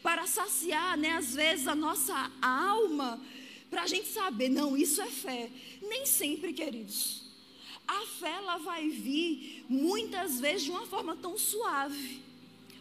para 0.00 0.24
saciar, 0.24 0.96
né, 0.96 1.16
às 1.16 1.34
vezes, 1.34 1.66
a 1.66 1.74
nossa 1.74 2.30
alma, 2.40 3.20
para 3.68 3.82
a 3.82 3.86
gente 3.88 4.06
saber, 4.06 4.50
não, 4.50 4.76
isso 4.76 5.02
é 5.02 5.08
fé. 5.08 5.50
Nem 5.82 6.06
sempre, 6.06 6.52
queridos. 6.52 7.24
A 7.88 8.06
fé 8.20 8.30
ela 8.34 8.58
vai 8.58 8.88
vir 8.88 9.64
muitas 9.68 10.38
vezes 10.38 10.62
de 10.62 10.70
uma 10.70 10.86
forma 10.86 11.16
tão 11.16 11.36
suave, 11.36 12.22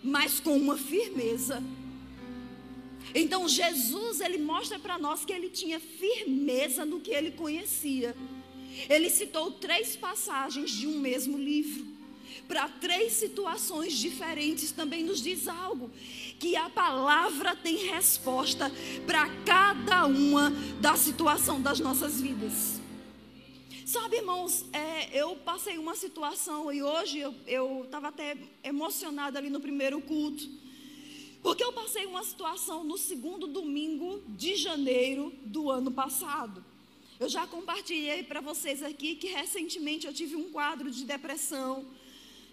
mas 0.03 0.39
com 0.39 0.55
uma 0.55 0.77
firmeza. 0.77 1.63
Então 3.15 3.49
Jesus, 3.49 4.21
ele 4.21 4.37
mostra 4.37 4.77
para 4.77 4.99
nós 4.99 5.25
que 5.25 5.33
ele 5.33 5.49
tinha 5.49 5.79
firmeza 5.79 6.85
no 6.85 6.99
que 6.99 7.09
ele 7.09 7.31
conhecia. 7.31 8.15
Ele 8.89 9.09
citou 9.09 9.51
três 9.51 9.95
passagens 9.95 10.71
de 10.71 10.87
um 10.87 10.99
mesmo 10.99 11.37
livro. 11.37 11.85
Para 12.47 12.69
três 12.69 13.13
situações 13.13 13.93
diferentes 13.93 14.71
também 14.71 15.03
nos 15.03 15.21
diz 15.21 15.47
algo. 15.47 15.91
Que 16.39 16.55
a 16.55 16.69
palavra 16.69 17.55
tem 17.55 17.77
resposta 17.87 18.71
para 19.05 19.27
cada 19.43 20.05
uma 20.05 20.51
da 20.79 20.95
situação 20.95 21.61
das 21.61 21.79
nossas 21.79 22.21
vidas. 22.21 22.79
Sabe, 23.85 24.17
irmãos, 24.17 24.65
é, 24.73 25.17
eu 25.17 25.35
passei 25.37 25.77
uma 25.77 25.95
situação 25.95 26.73
e 26.73 26.83
hoje 26.83 27.19
eu 27.45 27.83
estava 27.85 28.09
até 28.09 28.37
emocionada 28.61 29.39
ali 29.39 29.49
no 29.49 29.61
primeiro 29.61 30.01
culto. 30.01 30.45
Porque 31.41 31.63
eu 31.63 31.71
passei 31.71 32.05
uma 32.05 32.23
situação 32.23 32.83
no 32.83 32.97
segundo 32.97 33.47
domingo 33.47 34.21
de 34.27 34.55
janeiro 34.55 35.33
do 35.45 35.71
ano 35.71 35.89
passado. 35.89 36.63
Eu 37.19 37.27
já 37.27 37.47
compartilhei 37.47 38.21
para 38.21 38.41
vocês 38.41 38.83
aqui 38.83 39.15
que 39.15 39.27
recentemente 39.27 40.05
eu 40.05 40.13
tive 40.13 40.35
um 40.35 40.51
quadro 40.51 40.91
de 40.91 41.03
depressão, 41.03 41.83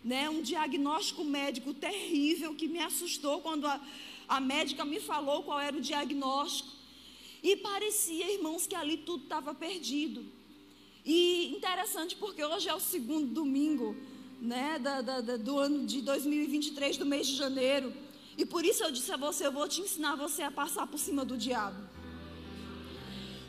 né, 0.02 0.30
um 0.30 0.40
diagnóstico 0.40 1.22
médico 1.22 1.74
terrível 1.74 2.54
que 2.54 2.66
me 2.66 2.78
assustou 2.78 3.42
quando 3.42 3.66
a, 3.66 3.78
a 4.26 4.40
médica 4.40 4.82
me 4.82 5.00
falou 5.00 5.42
qual 5.42 5.60
era 5.60 5.76
o 5.76 5.82
diagnóstico. 5.82 6.70
E 7.42 7.56
parecia, 7.56 8.32
irmãos, 8.32 8.66
que 8.66 8.74
ali 8.74 8.96
tudo 8.96 9.24
estava 9.24 9.54
perdido. 9.54 10.24
E 11.04 11.52
interessante 11.54 12.16
porque 12.16 12.42
hoje 12.42 12.66
é 12.66 12.74
o 12.74 12.80
segundo 12.80 13.34
domingo 13.34 13.94
né, 14.40 14.78
da, 14.78 15.02
da, 15.02 15.20
da, 15.20 15.36
do 15.36 15.58
ano 15.58 15.84
de 15.86 16.00
2023, 16.00 16.96
do 16.96 17.04
mês 17.04 17.26
de 17.26 17.36
janeiro. 17.36 17.92
E 18.38 18.46
por 18.46 18.64
isso 18.64 18.82
eu 18.82 18.90
disse 18.90 19.12
a 19.12 19.18
você: 19.18 19.46
eu 19.46 19.52
vou 19.52 19.68
te 19.68 19.82
ensinar 19.82 20.16
você 20.16 20.42
a 20.42 20.50
passar 20.50 20.86
por 20.86 20.98
cima 20.98 21.22
do 21.22 21.36
diabo. 21.36 21.93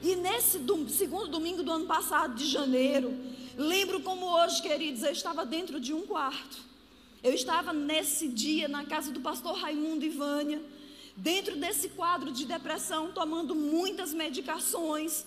E 0.06 0.16
nesse 0.16 0.60
dom, 0.60 0.88
segundo 0.88 1.30
domingo 1.30 1.64
do 1.64 1.72
ano 1.72 1.88
passado, 1.88 2.36
de 2.36 2.46
janeiro, 2.46 3.12
lembro 3.58 4.02
como 4.02 4.24
hoje, 4.38 4.62
queridos, 4.62 5.02
eu 5.02 5.12
estava 5.12 5.44
dentro 5.44 5.80
de 5.80 5.96
um 5.96 6.06
quarto. 6.06 6.60
Eu 7.24 7.34
estava 7.34 7.74
nesse 7.74 8.28
dia 8.28 8.68
na 8.68 8.86
casa 8.86 9.12
do 9.12 9.20
pastor 9.20 9.56
Raimundo 9.56 10.06
e 10.06 10.10
Vânia, 10.10 10.62
dentro 11.18 11.56
desse 11.56 11.90
quadro 11.90 12.32
de 12.32 12.46
depressão, 12.46 13.14
tomando 13.14 13.56
muitas 13.56 14.14
medicações, 14.14 15.26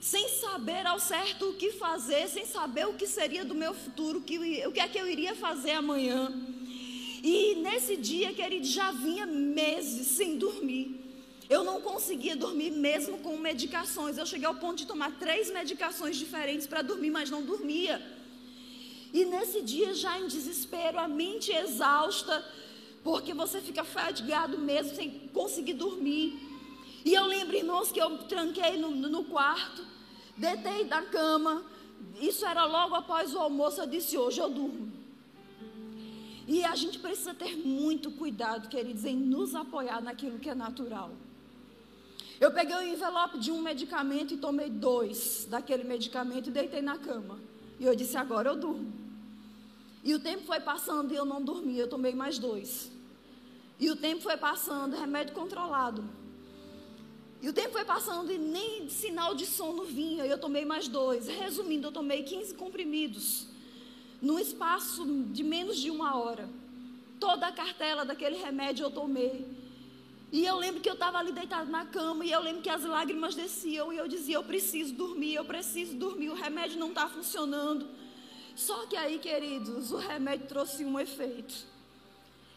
sem 0.00 0.28
saber 0.28 0.86
ao 0.86 1.00
certo 1.00 1.50
o 1.50 1.54
que 1.54 1.72
fazer, 1.72 2.28
sem 2.28 2.46
saber 2.46 2.86
o 2.86 2.94
que 2.94 3.08
seria 3.08 3.44
do 3.44 3.56
meu 3.56 3.74
futuro, 3.74 4.20
o 4.20 4.22
que, 4.22 4.78
é 4.78 4.86
que 4.86 4.96
eu 4.96 5.08
iria 5.08 5.34
fazer 5.34 5.72
amanhã. 5.72 6.32
E 7.20 7.56
nesse 7.56 7.96
dia, 7.96 8.32
querido, 8.32 8.64
já 8.64 8.92
vinha 8.92 9.26
meses 9.26 10.06
sem 10.06 10.38
dormir. 10.38 11.09
Eu 11.54 11.64
não 11.64 11.80
conseguia 11.80 12.36
dormir 12.36 12.70
mesmo 12.70 13.18
com 13.18 13.36
medicações. 13.36 14.16
Eu 14.16 14.24
cheguei 14.24 14.46
ao 14.46 14.54
ponto 14.54 14.76
de 14.76 14.86
tomar 14.86 15.10
três 15.18 15.50
medicações 15.50 16.16
diferentes 16.16 16.64
para 16.64 16.80
dormir, 16.80 17.10
mas 17.10 17.28
não 17.28 17.42
dormia. 17.42 18.00
E 19.12 19.24
nesse 19.24 19.60
dia, 19.60 19.92
já 19.92 20.16
em 20.20 20.28
desespero, 20.28 20.96
a 21.00 21.08
mente 21.08 21.50
exausta, 21.50 22.44
porque 23.02 23.34
você 23.34 23.60
fica 23.60 23.82
fadigado 23.82 24.58
mesmo, 24.58 24.94
sem 24.94 25.10
conseguir 25.38 25.72
dormir. 25.72 26.38
E 27.04 27.14
eu 27.14 27.24
lembro, 27.24 27.56
irmãos, 27.56 27.90
que 27.90 28.00
eu 28.00 28.18
tranquei 28.34 28.76
no, 28.76 28.92
no 28.92 29.24
quarto, 29.24 29.84
deitei 30.36 30.84
da 30.84 31.02
cama. 31.02 31.64
Isso 32.20 32.46
era 32.46 32.64
logo 32.64 32.94
após 32.94 33.34
o 33.34 33.40
almoço. 33.40 33.80
Eu 33.80 33.88
disse: 33.88 34.16
Hoje 34.16 34.38
eu 34.38 34.48
durmo. 34.48 34.92
E 36.46 36.62
a 36.64 36.76
gente 36.76 37.00
precisa 37.00 37.34
ter 37.34 37.56
muito 37.56 38.12
cuidado, 38.12 38.68
queridos, 38.68 39.04
em 39.04 39.16
nos 39.16 39.56
apoiar 39.56 40.00
naquilo 40.00 40.38
que 40.38 40.48
é 40.48 40.54
natural. 40.54 41.10
Eu 42.40 42.50
peguei 42.50 42.74
o 42.74 42.82
envelope 42.82 43.38
de 43.38 43.52
um 43.52 43.60
medicamento 43.60 44.32
e 44.32 44.38
tomei 44.38 44.70
dois 44.70 45.46
daquele 45.50 45.84
medicamento 45.84 46.48
e 46.48 46.50
deitei 46.50 46.80
na 46.80 46.96
cama. 46.96 47.38
E 47.78 47.84
eu 47.84 47.94
disse: 47.94 48.16
agora 48.16 48.48
eu 48.48 48.56
durmo. 48.56 48.90
E 50.02 50.14
o 50.14 50.18
tempo 50.18 50.44
foi 50.44 50.58
passando 50.58 51.12
e 51.12 51.16
eu 51.16 51.26
não 51.26 51.42
dormi, 51.42 51.78
eu 51.78 51.86
tomei 51.86 52.14
mais 52.14 52.38
dois. 52.38 52.90
E 53.78 53.90
o 53.90 53.96
tempo 53.96 54.22
foi 54.22 54.38
passando, 54.38 54.96
remédio 54.96 55.34
controlado. 55.34 56.02
E 57.42 57.48
o 57.48 57.52
tempo 57.52 57.72
foi 57.72 57.84
passando 57.84 58.30
e 58.32 58.38
nem 58.38 58.88
sinal 58.88 59.34
de 59.34 59.46
sono 59.46 59.84
vinha, 59.84 60.26
e 60.26 60.30
eu 60.30 60.38
tomei 60.38 60.64
mais 60.64 60.88
dois. 60.88 61.26
Resumindo, 61.28 61.88
eu 61.88 61.92
tomei 61.92 62.22
15 62.22 62.54
comprimidos, 62.54 63.46
num 64.20 64.38
espaço 64.38 65.06
de 65.30 65.42
menos 65.42 65.78
de 65.78 65.90
uma 65.90 66.16
hora. 66.16 66.48
Toda 67.18 67.46
a 67.46 67.52
cartela 67.52 68.04
daquele 68.04 68.36
remédio 68.36 68.84
eu 68.84 68.90
tomei. 68.90 69.46
E 70.32 70.44
eu 70.44 70.56
lembro 70.56 70.80
que 70.80 70.88
eu 70.88 70.94
estava 70.94 71.18
ali 71.18 71.32
deitado 71.32 71.70
na 71.70 71.84
cama 71.84 72.24
e 72.24 72.30
eu 72.30 72.40
lembro 72.40 72.62
que 72.62 72.70
as 72.70 72.84
lágrimas 72.84 73.34
desciam 73.34 73.92
e 73.92 73.96
eu 73.96 74.06
dizia: 74.06 74.36
Eu 74.36 74.44
preciso 74.44 74.94
dormir, 74.94 75.34
eu 75.34 75.44
preciso 75.44 75.96
dormir, 75.96 76.30
o 76.30 76.34
remédio 76.34 76.78
não 76.78 76.90
está 76.90 77.08
funcionando. 77.08 77.88
Só 78.54 78.86
que 78.86 78.96
aí, 78.96 79.18
queridos, 79.18 79.90
o 79.90 79.96
remédio 79.96 80.46
trouxe 80.46 80.84
um 80.84 80.98
efeito. 80.98 81.66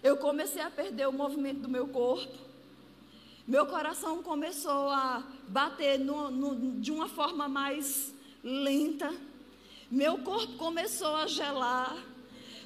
Eu 0.04 0.18
comecei 0.18 0.62
a 0.62 0.70
perder 0.70 1.08
o 1.08 1.14
movimento 1.14 1.62
do 1.62 1.70
meu 1.70 1.88
corpo. 1.88 2.38
Meu 3.48 3.66
coração 3.66 4.22
começou 4.22 4.90
a 4.90 5.24
bater 5.48 6.00
no, 6.00 6.30
no, 6.30 6.80
de 6.80 6.92
uma 6.92 7.10
forma 7.10 7.48
mais 7.48 8.14
lenta. 8.44 9.14
Meu 9.90 10.20
corpo 10.20 10.54
começou 10.58 11.16
a 11.16 11.26
gelar. 11.26 11.98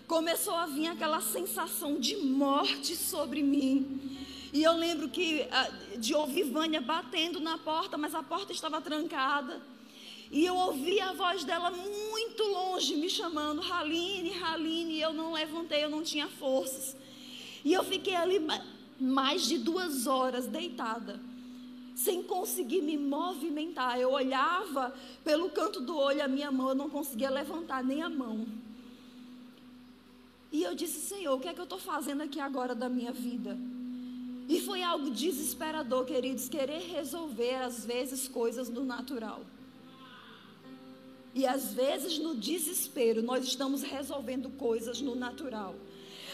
Começou 0.07 0.55
a 0.55 0.65
vir 0.65 0.87
aquela 0.87 1.21
sensação 1.21 1.99
de 1.99 2.17
morte 2.17 2.95
sobre 2.95 3.43
mim. 3.43 4.17
E 4.53 4.63
eu 4.63 4.73
lembro 4.73 5.09
que 5.09 5.47
ah, 5.51 5.69
de 5.97 6.13
ouvir 6.15 6.43
Vânia 6.43 6.81
batendo 6.81 7.39
na 7.39 7.57
porta, 7.57 7.97
mas 7.97 8.15
a 8.15 8.23
porta 8.23 8.51
estava 8.51 8.81
trancada. 8.81 9.61
E 10.29 10.45
eu 10.45 10.55
ouvi 10.55 10.99
a 10.99 11.13
voz 11.13 11.43
dela 11.43 11.71
muito 11.71 12.43
longe, 12.43 12.95
me 12.95 13.09
chamando, 13.09 13.61
Raline, 13.61 14.31
Raline. 14.31 14.93
E 14.93 15.01
eu 15.01 15.13
não 15.13 15.33
levantei, 15.33 15.83
eu 15.83 15.89
não 15.89 16.03
tinha 16.03 16.27
forças. 16.27 16.95
E 17.63 17.73
eu 17.73 17.83
fiquei 17.83 18.15
ali 18.15 18.41
mais 18.99 19.45
de 19.45 19.57
duas 19.57 20.07
horas 20.07 20.47
deitada, 20.47 21.19
sem 21.95 22.23
conseguir 22.23 22.81
me 22.81 22.97
movimentar. 22.97 23.99
Eu 23.99 24.11
olhava 24.11 24.93
pelo 25.23 25.49
canto 25.49 25.81
do 25.81 25.97
olho 25.97 26.23
a 26.23 26.27
minha 26.27 26.51
mão, 26.51 26.69
eu 26.69 26.75
não 26.75 26.89
conseguia 26.89 27.29
levantar 27.29 27.83
nem 27.83 28.01
a 28.01 28.09
mão. 28.09 28.45
E 30.51 30.63
eu 30.63 30.73
disse, 30.73 30.99
Senhor, 31.01 31.35
o 31.35 31.39
que 31.39 31.47
é 31.47 31.53
que 31.53 31.59
eu 31.59 31.65
estou 31.65 31.79
fazendo 31.79 32.21
aqui 32.21 32.39
agora 32.39 32.73
da 32.73 32.87
minha 32.87 33.11
vida? 33.11 33.57
E 34.47 34.61
foi 34.61 34.81
algo 34.81 35.09
desesperador, 35.11 36.05
queridos, 36.05 36.47
querer 36.47 36.79
resolver 36.79 37.55
às 37.55 37.85
vezes 37.85 38.27
coisas 38.27 38.69
no 38.69 38.83
natural. 38.83 39.41
E 41.35 41.45
às 41.45 41.73
vezes 41.73 42.17
no 42.17 42.33
desespero 42.35 43.21
nós 43.21 43.45
estamos 43.45 43.83
resolvendo 43.83 44.49
coisas 44.51 45.01
no 45.01 45.15
natural. 45.15 45.75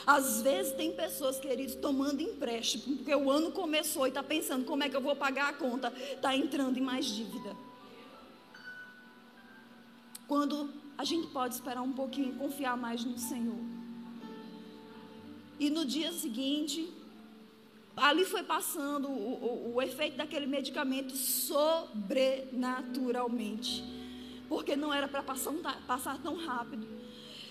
Às 0.06 0.42
vezes 0.42 0.74
tem 0.74 0.92
pessoas, 0.92 1.40
queridos, 1.40 1.76
tomando 1.76 2.22
empréstimo, 2.22 2.98
porque 2.98 3.16
o 3.16 3.32
ano 3.32 3.52
começou 3.52 4.06
e 4.06 4.10
está 4.10 4.22
pensando 4.22 4.66
como 4.66 4.84
é 4.84 4.90
que 4.90 4.96
eu 4.96 5.02
vou 5.02 5.16
pagar 5.16 5.50
a 5.50 5.54
conta, 5.54 5.92
está 6.14 6.36
entrando 6.36 6.78
em 6.78 6.82
mais 6.82 7.06
dívida. 7.06 7.56
Quando 10.28 10.70
a 10.98 11.04
gente 11.04 11.28
pode 11.28 11.56
esperar 11.56 11.82
um 11.82 11.94
pouquinho 11.94 12.30
e 12.30 12.38
confiar 12.38 12.78
mais 12.78 13.04
no 13.04 13.18
Senhor. 13.18 13.60
E 15.60 15.70
no 15.70 15.86
dia 15.86 16.12
seguinte, 16.12 16.92
ali 17.96 18.26
foi 18.26 18.44
passando 18.44 19.10
o, 19.10 19.12
o, 19.12 19.76
o 19.76 19.82
efeito 19.82 20.18
daquele 20.18 20.46
medicamento 20.46 21.16
sobrenaturalmente. 21.16 23.82
Porque 24.50 24.76
não 24.76 24.94
era 24.94 25.08
para 25.08 25.24
passar, 25.24 25.54
passar 25.88 26.22
tão 26.22 26.36
rápido. 26.36 26.86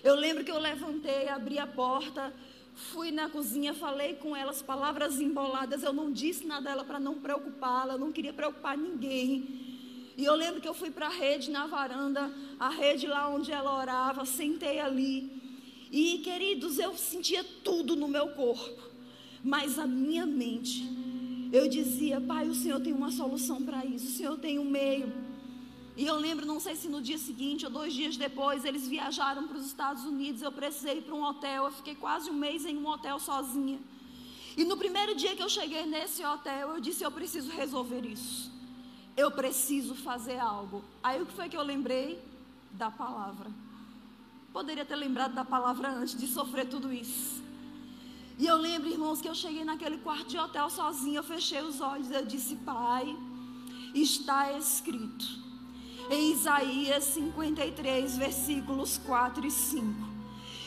Eu 0.04 0.14
lembro 0.14 0.44
que 0.44 0.50
eu 0.50 0.58
levantei, 0.58 1.26
abri 1.28 1.58
a 1.58 1.66
porta, 1.66 2.34
fui 2.74 3.10
na 3.10 3.28
cozinha, 3.28 3.72
falei 3.72 4.14
com 4.14 4.36
elas 4.36 4.62
palavras 4.62 5.20
emboladas. 5.20 5.82
Eu 5.82 5.92
não 5.92 6.12
disse 6.12 6.46
nada 6.46 6.70
a 6.70 6.72
ela 6.72 6.84
para 6.84 6.98
não 6.98 7.20
preocupá-la, 7.20 7.96
não 7.96 8.12
queria 8.12 8.32
preocupar 8.32 8.76
ninguém. 8.76 10.12
E 10.16 10.24
eu 10.24 10.34
lembro 10.34 10.60
que 10.60 10.68
eu 10.68 10.74
fui 10.74 10.90
para 10.90 11.06
a 11.06 11.10
rede 11.10 11.50
na 11.50 11.66
varanda, 11.66 12.30
a 12.58 12.68
rede 12.68 13.06
lá 13.06 13.28
onde 13.28 13.50
ela 13.50 13.78
orava, 13.78 14.24
sentei 14.24 14.80
ali. 14.80 15.30
E, 15.90 16.18
queridos, 16.18 16.78
eu 16.78 16.96
sentia 16.96 17.44
tudo 17.62 17.94
no 17.94 18.08
meu 18.08 18.28
corpo. 18.28 18.91
Mas 19.42 19.78
a 19.78 19.86
minha 19.86 20.24
mente, 20.24 20.88
eu 21.52 21.68
dizia, 21.68 22.20
Pai, 22.20 22.48
o 22.48 22.54
Senhor 22.54 22.80
tem 22.80 22.92
uma 22.92 23.10
solução 23.10 23.62
para 23.62 23.84
isso, 23.84 24.06
o 24.06 24.12
Senhor 24.12 24.38
tem 24.38 24.58
um 24.58 24.64
meio. 24.64 25.12
E 25.96 26.06
eu 26.06 26.16
lembro, 26.16 26.46
não 26.46 26.58
sei 26.58 26.74
se 26.74 26.88
no 26.88 27.02
dia 27.02 27.18
seguinte 27.18 27.66
ou 27.66 27.70
dois 27.70 27.92
dias 27.92 28.16
depois, 28.16 28.64
eles 28.64 28.88
viajaram 28.88 29.46
para 29.46 29.58
os 29.58 29.66
Estados 29.66 30.04
Unidos. 30.04 30.40
Eu 30.40 30.50
precisei 30.50 30.98
ir 30.98 31.02
para 31.02 31.14
um 31.14 31.22
hotel. 31.22 31.64
Eu 31.64 31.72
fiquei 31.72 31.94
quase 31.94 32.30
um 32.30 32.34
mês 32.34 32.64
em 32.64 32.76
um 32.78 32.86
hotel 32.86 33.18
sozinha. 33.18 33.78
E 34.56 34.64
no 34.64 34.76
primeiro 34.76 35.14
dia 35.14 35.36
que 35.36 35.42
eu 35.42 35.48
cheguei 35.48 35.84
nesse 35.84 36.24
hotel, 36.24 36.70
eu 36.70 36.80
disse: 36.80 37.04
Eu 37.04 37.10
preciso 37.10 37.50
resolver 37.50 38.06
isso. 38.06 38.50
Eu 39.14 39.30
preciso 39.30 39.94
fazer 39.94 40.38
algo. 40.38 40.82
Aí 41.02 41.20
o 41.20 41.26
que 41.26 41.32
foi 41.32 41.48
que 41.48 41.56
eu 41.56 41.62
lembrei? 41.62 42.18
Da 42.72 42.90
palavra. 42.90 43.50
Poderia 44.50 44.84
ter 44.84 44.96
lembrado 44.96 45.34
da 45.34 45.44
palavra 45.44 45.90
antes 45.90 46.18
de 46.18 46.26
sofrer 46.26 46.66
tudo 46.68 46.90
isso. 46.90 47.42
E 48.38 48.46
eu 48.46 48.56
lembro, 48.56 48.90
irmãos, 48.90 49.20
que 49.20 49.28
eu 49.28 49.34
cheguei 49.34 49.64
naquele 49.64 49.98
quarto 49.98 50.28
de 50.28 50.38
hotel 50.38 50.68
sozinha, 50.70 51.18
eu 51.18 51.22
fechei 51.22 51.60
os 51.62 51.80
olhos, 51.80 52.10
eu 52.10 52.24
disse, 52.24 52.56
Pai, 52.56 53.16
está 53.94 54.52
escrito 54.56 55.26
em 56.10 56.32
Isaías 56.32 57.04
53, 57.04 58.16
versículos 58.16 58.98
4 58.98 59.46
e 59.46 59.50
5, 59.50 59.84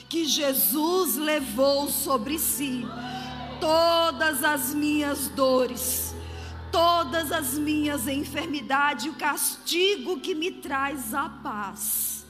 que 0.08 0.26
Jesus 0.26 1.16
levou 1.16 1.90
sobre 1.90 2.40
si 2.40 2.84
todas 3.60 4.44
as 4.44 4.74
minhas 4.74 5.28
dores, 5.30 6.16
todas 6.72 7.32
as 7.32 7.58
minhas 7.58 8.08
enfermidades, 8.08 9.06
o 9.06 9.14
castigo 9.14 10.20
que 10.20 10.36
me 10.36 10.52
traz 10.52 11.14
a 11.14 11.30
paz 11.30 12.26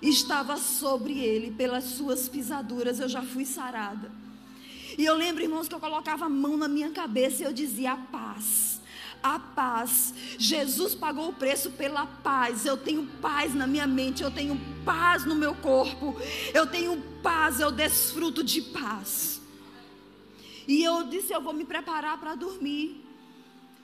estava 0.00 0.56
sobre 0.56 1.18
ele, 1.18 1.50
pelas 1.50 1.84
suas 1.84 2.28
pisaduras 2.28 3.00
eu 3.00 3.08
já 3.08 3.22
fui 3.22 3.44
sarada. 3.44 4.25
E 4.98 5.04
eu 5.04 5.14
lembro, 5.14 5.42
irmãos, 5.42 5.68
que 5.68 5.74
eu 5.74 5.80
colocava 5.80 6.26
a 6.26 6.28
mão 6.28 6.56
na 6.56 6.68
minha 6.68 6.90
cabeça 6.90 7.42
e 7.42 7.46
eu 7.46 7.52
dizia: 7.52 7.92
a 7.92 7.96
paz. 7.96 8.80
A 9.22 9.38
paz. 9.38 10.14
Jesus 10.38 10.94
pagou 10.94 11.28
o 11.28 11.32
preço 11.32 11.70
pela 11.72 12.06
paz. 12.06 12.64
Eu 12.64 12.76
tenho 12.76 13.06
paz 13.20 13.54
na 13.54 13.66
minha 13.66 13.86
mente, 13.86 14.22
eu 14.22 14.30
tenho 14.30 14.58
paz 14.84 15.24
no 15.24 15.34
meu 15.34 15.54
corpo, 15.54 16.16
eu 16.54 16.66
tenho 16.66 17.00
paz, 17.22 17.60
eu 17.60 17.70
desfruto 17.70 18.42
de 18.42 18.62
paz. 18.62 19.40
E 20.66 20.82
eu 20.82 21.04
disse: 21.04 21.32
Eu 21.32 21.40
vou 21.40 21.52
me 21.52 21.64
preparar 21.64 22.18
para 22.18 22.34
dormir. 22.34 23.04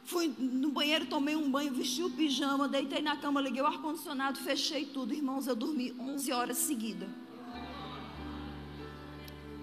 Fui 0.04 0.34
no 0.38 0.70
banheiro, 0.70 1.06
tomei 1.06 1.36
um 1.36 1.48
banho, 1.50 1.72
vesti 1.72 2.02
o 2.02 2.10
pijama, 2.10 2.66
deitei 2.66 3.00
na 3.00 3.16
cama, 3.16 3.40
liguei 3.40 3.62
o 3.62 3.66
ar-condicionado, 3.66 4.40
fechei 4.40 4.84
tudo. 4.86 5.14
Irmãos, 5.14 5.46
eu 5.46 5.54
dormi 5.54 5.94
11 5.98 6.32
horas 6.32 6.58
seguidas. 6.58 7.08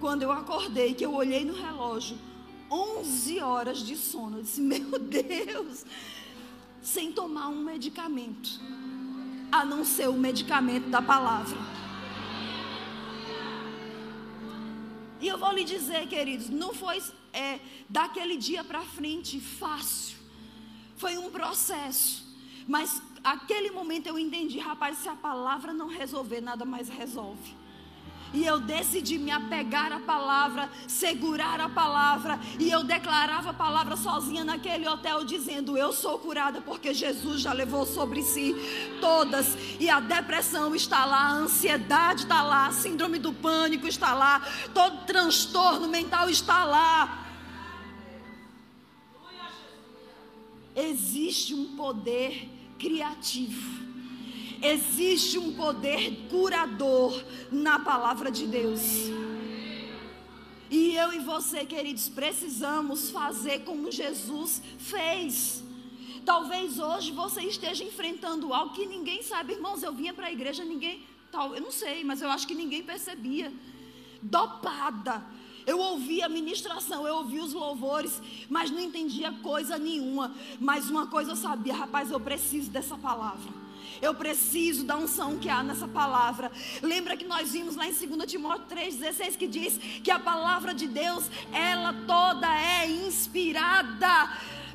Quando 0.00 0.22
eu 0.22 0.32
acordei, 0.32 0.94
que 0.94 1.04
eu 1.04 1.12
olhei 1.12 1.44
no 1.44 1.54
relógio, 1.54 2.16
11 2.70 3.40
horas 3.40 3.78
de 3.78 3.96
sono. 3.96 4.38
Eu 4.38 4.42
disse: 4.42 4.60
Meu 4.62 4.98
Deus, 4.98 5.84
sem 6.80 7.12
tomar 7.12 7.48
um 7.48 7.62
medicamento, 7.62 8.58
a 9.52 9.64
não 9.64 9.84
ser 9.84 10.08
o 10.08 10.14
medicamento 10.14 10.88
da 10.88 11.02
palavra. 11.02 11.58
E 15.20 15.28
eu 15.28 15.36
vou 15.36 15.52
lhe 15.52 15.64
dizer, 15.64 16.08
queridos, 16.08 16.48
não 16.48 16.72
foi 16.72 17.02
é, 17.34 17.60
daquele 17.86 18.38
dia 18.38 18.64
para 18.64 18.80
frente 18.80 19.38
fácil. 19.38 20.16
Foi 20.96 21.18
um 21.18 21.30
processo. 21.30 22.26
Mas 22.66 23.02
aquele 23.22 23.70
momento 23.70 24.06
eu 24.06 24.18
entendi, 24.18 24.58
rapaz, 24.58 24.96
se 24.98 25.08
a 25.10 25.14
palavra 25.14 25.74
não 25.74 25.88
resolver, 25.88 26.40
nada 26.40 26.64
mais 26.64 26.88
resolve. 26.88 27.59
E 28.32 28.44
eu 28.44 28.60
decidi 28.60 29.18
me 29.18 29.30
apegar 29.30 29.92
à 29.92 29.98
palavra, 30.00 30.70
segurar 30.86 31.60
a 31.60 31.68
palavra. 31.68 32.38
E 32.58 32.70
eu 32.70 32.84
declarava 32.84 33.50
a 33.50 33.54
palavra 33.54 33.96
sozinha 33.96 34.44
naquele 34.44 34.88
hotel, 34.88 35.24
dizendo: 35.24 35.76
Eu 35.76 35.92
sou 35.92 36.18
curada, 36.18 36.60
porque 36.60 36.94
Jesus 36.94 37.40
já 37.40 37.52
levou 37.52 37.84
sobre 37.84 38.22
si 38.22 38.54
todas. 39.00 39.56
E 39.80 39.90
a 39.90 39.98
depressão 39.98 40.74
está 40.74 41.04
lá, 41.04 41.22
a 41.22 41.32
ansiedade 41.32 42.22
está 42.22 42.42
lá, 42.42 42.66
a 42.66 42.72
síndrome 42.72 43.18
do 43.18 43.32
pânico 43.32 43.88
está 43.88 44.14
lá, 44.14 44.40
todo 44.72 45.04
transtorno 45.06 45.88
mental 45.88 46.30
está 46.30 46.64
lá. 46.64 47.26
Existe 50.76 51.52
um 51.52 51.76
poder 51.76 52.48
criativo 52.78 53.89
Existe 54.62 55.38
um 55.38 55.54
poder 55.54 56.28
curador 56.28 57.24
na 57.50 57.78
palavra 57.78 58.30
de 58.30 58.46
Deus. 58.46 58.80
E 60.70 60.94
eu 60.94 61.12
e 61.12 61.18
você, 61.18 61.64
queridos, 61.64 62.08
precisamos 62.08 63.10
fazer 63.10 63.60
como 63.60 63.90
Jesus 63.90 64.62
fez. 64.78 65.64
Talvez 66.24 66.78
hoje 66.78 67.10
você 67.10 67.42
esteja 67.42 67.82
enfrentando 67.82 68.52
algo 68.52 68.74
que 68.74 68.86
ninguém 68.86 69.22
sabe, 69.22 69.54
irmãos. 69.54 69.82
Eu 69.82 69.92
vinha 69.92 70.14
para 70.14 70.26
a 70.26 70.32
igreja, 70.32 70.64
ninguém, 70.64 71.04
tal, 71.32 71.54
eu 71.54 71.60
não 71.60 71.72
sei, 71.72 72.04
mas 72.04 72.22
eu 72.22 72.30
acho 72.30 72.46
que 72.46 72.54
ninguém 72.54 72.82
percebia. 72.82 73.52
Dopada. 74.22 75.24
Eu 75.66 75.78
ouvia 75.78 76.26
a 76.26 76.28
ministração, 76.28 77.06
eu 77.06 77.16
ouvia 77.16 77.42
os 77.42 77.52
louvores, 77.52 78.20
mas 78.48 78.70
não 78.70 78.80
entendia 78.80 79.32
coisa 79.42 79.78
nenhuma. 79.78 80.34
Mas 80.58 80.88
uma 80.88 81.06
coisa 81.06 81.32
eu 81.32 81.36
sabia, 81.36 81.74
rapaz, 81.74 82.10
eu 82.10 82.20
preciso 82.20 82.70
dessa 82.70 82.96
palavra. 82.96 83.59
Eu 84.00 84.14
preciso 84.14 84.84
da 84.84 84.96
unção 84.96 85.38
que 85.38 85.48
há 85.48 85.62
nessa 85.62 85.86
palavra. 85.86 86.50
Lembra 86.82 87.16
que 87.16 87.24
nós 87.24 87.52
vimos 87.52 87.76
lá 87.76 87.86
em 87.86 87.92
2 87.92 88.30
Timóteo 88.30 88.76
3,16 88.76 89.36
que 89.36 89.46
diz 89.46 89.78
que 90.02 90.10
a 90.10 90.18
palavra 90.18 90.72
de 90.72 90.86
Deus, 90.86 91.24
ela 91.52 91.92
toda 92.06 92.48
é 92.48 92.86
inspirada 92.86 94.30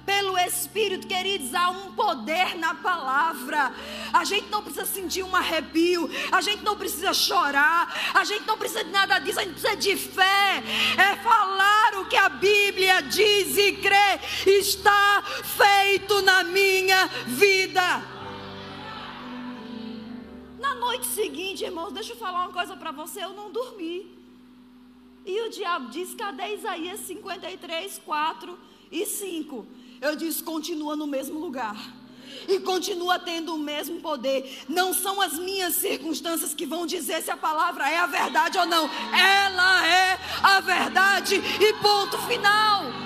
pelo 0.05 0.37
Espírito, 0.37 1.07
queridos, 1.07 1.53
há 1.55 1.69
um 1.71 1.93
poder 1.93 2.55
na 2.57 2.75
palavra. 2.75 3.73
A 4.13 4.23
gente 4.23 4.49
não 4.49 4.61
precisa 4.61 4.85
sentir 4.85 5.23
um 5.23 5.35
arrepio, 5.35 6.09
a 6.31 6.41
gente 6.41 6.63
não 6.63 6.77
precisa 6.77 7.13
chorar, 7.13 8.11
a 8.13 8.23
gente 8.23 8.45
não 8.45 8.57
precisa 8.57 8.83
de 8.83 8.91
nada 8.91 9.17
disso, 9.19 9.39
a 9.39 9.43
gente 9.43 9.59
precisa 9.59 9.75
de 9.75 9.97
fé. 9.97 10.63
É 10.97 11.15
falar 11.17 11.95
o 11.95 12.05
que 12.05 12.15
a 12.15 12.29
Bíblia 12.29 13.01
diz 13.01 13.57
e 13.57 13.73
crer, 13.73 14.19
está 14.45 15.23
feito 15.57 16.21
na 16.21 16.43
minha 16.43 17.07
vida. 17.25 18.14
Noite 20.85 21.07
seguinte, 21.07 21.63
irmãos, 21.63 21.91
deixa 21.91 22.13
eu 22.13 22.15
falar 22.15 22.43
uma 22.43 22.53
coisa 22.53 22.77
para 22.77 22.91
você: 22.91 23.23
eu 23.23 23.33
não 23.33 23.51
dormi. 23.51 24.05
E 25.25 25.41
o 25.41 25.49
diabo 25.49 25.89
diz: 25.89 26.13
cadê 26.13 26.53
Isaías 26.53 26.99
53, 26.99 27.99
4 28.05 28.59
e 28.91 29.03
5? 29.03 29.65
Eu 29.99 30.15
disse: 30.15 30.43
continua 30.43 30.95
no 30.95 31.07
mesmo 31.07 31.39
lugar. 31.39 31.75
E 32.47 32.59
continua 32.59 33.17
tendo 33.17 33.55
o 33.55 33.57
mesmo 33.57 33.99
poder. 33.99 34.63
Não 34.69 34.93
são 34.93 35.19
as 35.19 35.39
minhas 35.39 35.73
circunstâncias 35.73 36.53
que 36.53 36.67
vão 36.67 36.85
dizer 36.85 37.23
se 37.23 37.31
a 37.31 37.37
palavra 37.37 37.89
é 37.89 37.97
a 37.97 38.05
verdade 38.05 38.59
ou 38.59 38.67
não. 38.67 38.87
Ela 39.11 39.87
é 39.87 40.19
a 40.43 40.59
verdade. 40.59 41.35
E 41.35 41.73
ponto 41.81 42.15
final. 42.27 43.04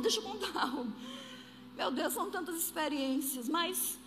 Deixa 0.00 0.18
eu 0.18 0.22
contar. 0.22 0.72
Meu 1.76 1.90
Deus, 1.90 2.12
são 2.12 2.30
tantas 2.30 2.56
experiências, 2.56 3.48
mas 3.48 3.98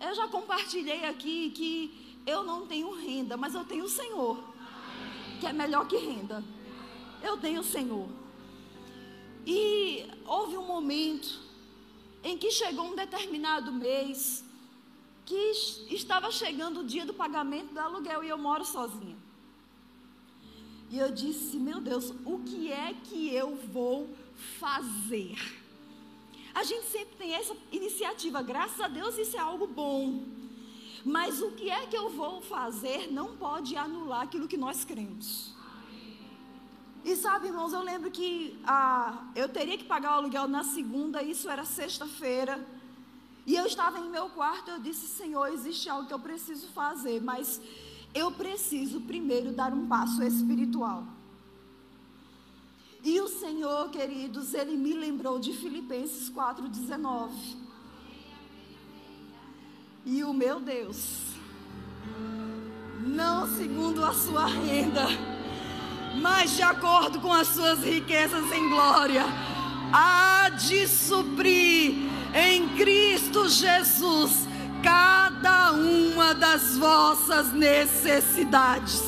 eu 0.00 0.14
já 0.14 0.28
compartilhei 0.28 1.04
aqui 1.04 1.50
que 1.50 2.18
eu 2.26 2.44
não 2.44 2.66
tenho 2.66 2.94
renda, 2.94 3.36
mas 3.36 3.54
eu 3.54 3.64
tenho 3.64 3.84
o 3.84 3.88
Senhor, 3.88 4.42
que 5.40 5.46
é 5.46 5.52
melhor 5.52 5.86
que 5.86 5.96
renda. 5.96 6.42
Eu 7.22 7.36
tenho 7.36 7.60
o 7.60 7.64
Senhor. 7.64 8.08
E 9.46 10.06
houve 10.24 10.56
um 10.56 10.66
momento 10.66 11.40
em 12.22 12.38
que 12.38 12.50
chegou 12.50 12.86
um 12.86 12.94
determinado 12.94 13.72
mês 13.72 14.44
que 15.24 15.34
estava 15.90 16.30
chegando 16.30 16.80
o 16.80 16.84
dia 16.84 17.04
do 17.04 17.14
pagamento 17.14 17.72
do 17.72 17.80
aluguel 17.80 18.22
e 18.22 18.28
eu 18.28 18.38
moro 18.38 18.64
sozinha. 18.64 19.16
E 20.90 20.98
eu 20.98 21.10
disse: 21.10 21.56
Meu 21.56 21.80
Deus, 21.80 22.10
o 22.24 22.40
que 22.40 22.70
é 22.70 22.94
que 23.04 23.34
eu 23.34 23.56
vou 23.56 24.08
fazer. 24.42 25.38
A 26.54 26.64
gente 26.64 26.86
sempre 26.86 27.16
tem 27.16 27.32
essa 27.34 27.56
iniciativa, 27.70 28.42
graças 28.42 28.80
a 28.80 28.88
Deus 28.88 29.16
isso 29.16 29.36
é 29.36 29.40
algo 29.40 29.66
bom. 29.66 30.24
Mas 31.04 31.40
o 31.40 31.52
que 31.52 31.70
é 31.70 31.86
que 31.86 31.96
eu 31.96 32.10
vou 32.10 32.40
fazer 32.40 33.10
não 33.10 33.36
pode 33.36 33.76
anular 33.76 34.22
aquilo 34.22 34.46
que 34.46 34.56
nós 34.56 34.84
cremos. 34.84 35.54
E 37.04 37.16
sabe, 37.16 37.48
irmãos, 37.48 37.72
eu 37.72 37.82
lembro 37.82 38.10
que 38.10 38.60
ah, 38.64 39.24
eu 39.34 39.48
teria 39.48 39.76
que 39.76 39.84
pagar 39.84 40.12
o 40.12 40.14
aluguel 40.18 40.46
na 40.46 40.62
segunda, 40.62 41.22
isso 41.22 41.50
era 41.50 41.64
sexta-feira. 41.64 42.64
E 43.44 43.56
eu 43.56 43.66
estava 43.66 43.98
em 43.98 44.08
meu 44.08 44.28
quarto, 44.28 44.70
eu 44.70 44.78
disse, 44.78 45.08
Senhor, 45.08 45.48
existe 45.48 45.88
algo 45.88 46.06
que 46.06 46.14
eu 46.14 46.20
preciso 46.20 46.68
fazer, 46.68 47.20
mas 47.20 47.60
eu 48.14 48.30
preciso 48.30 49.00
primeiro 49.00 49.52
dar 49.52 49.72
um 49.72 49.88
passo 49.88 50.22
espiritual. 50.22 51.04
E 53.04 53.20
o 53.20 53.26
Senhor, 53.26 53.90
queridos, 53.90 54.54
Ele 54.54 54.76
me 54.76 54.92
lembrou 54.92 55.38
de 55.38 55.52
Filipenses 55.52 56.30
4,19. 56.30 57.30
E 60.04 60.22
o 60.22 60.32
meu 60.32 60.60
Deus, 60.60 61.22
não 63.00 63.48
segundo 63.56 64.04
a 64.04 64.12
sua 64.12 64.46
renda, 64.46 65.06
mas 66.20 66.56
de 66.56 66.62
acordo 66.62 67.20
com 67.20 67.32
as 67.32 67.48
suas 67.48 67.80
riquezas 67.80 68.50
em 68.52 68.68
glória, 68.68 69.24
há 69.92 70.48
de 70.50 70.86
suprir 70.86 71.94
em 72.34 72.68
Cristo 72.76 73.48
Jesus 73.48 74.46
cada 74.82 75.72
uma 75.72 76.34
das 76.34 76.76
vossas 76.76 77.52
necessidades. 77.52 79.02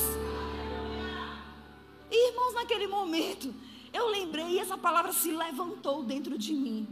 Irmãos, 2.11 2.55
naquele 2.55 2.87
momento, 2.87 3.53
eu 3.95 4.09
lembrei 4.09 4.49
e 4.49 4.59
essa 4.59 4.77
palavra 4.77 5.13
se 5.13 5.31
levantou 5.31 6.03
dentro 6.03 6.37
de 6.37 6.53
mim. 6.53 6.87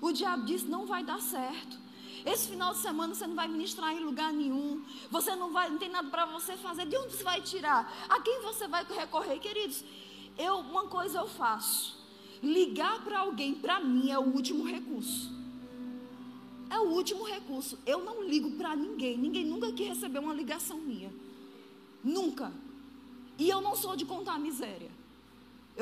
O 0.00 0.10
diabo 0.12 0.46
disse: 0.46 0.64
não 0.64 0.86
vai 0.86 1.04
dar 1.04 1.20
certo. 1.20 1.78
Esse 2.24 2.48
final 2.48 2.72
de 2.72 2.80
semana 2.80 3.14
você 3.14 3.26
não 3.26 3.34
vai 3.34 3.46
ministrar 3.46 3.92
em 3.94 4.00
lugar 4.00 4.32
nenhum. 4.32 4.82
Você 5.10 5.36
não 5.36 5.52
vai, 5.52 5.68
não 5.68 5.78
tem 5.78 5.90
nada 5.90 6.08
para 6.08 6.24
você 6.24 6.56
fazer. 6.56 6.86
De 6.86 6.96
onde 6.96 7.14
você 7.14 7.22
vai 7.22 7.40
tirar? 7.42 7.92
A 8.08 8.20
quem 8.20 8.40
você 8.40 8.66
vai 8.66 8.84
recorrer, 8.84 9.38
queridos? 9.38 9.84
Eu, 10.36 10.58
uma 10.60 10.86
coisa 10.86 11.18
eu 11.18 11.28
faço. 11.28 11.98
Ligar 12.42 13.04
para 13.04 13.20
alguém, 13.20 13.54
para 13.54 13.78
mim, 13.80 14.10
é 14.10 14.18
o 14.18 14.22
último 14.22 14.64
recurso. 14.64 15.30
É 16.70 16.78
o 16.78 16.88
último 16.88 17.24
recurso. 17.24 17.78
Eu 17.84 18.04
não 18.04 18.22
ligo 18.22 18.52
para 18.52 18.74
ninguém. 18.74 19.16
Ninguém 19.16 19.44
nunca 19.44 19.70
quis 19.72 19.88
receber 19.88 20.18
uma 20.18 20.34
ligação 20.34 20.78
minha. 20.78 21.12
Nunca. 22.02 22.52
E 23.38 23.48
eu 23.48 23.60
não 23.60 23.76
sou 23.76 23.94
de 23.96 24.04
contar 24.04 24.38
miséria. 24.38 24.97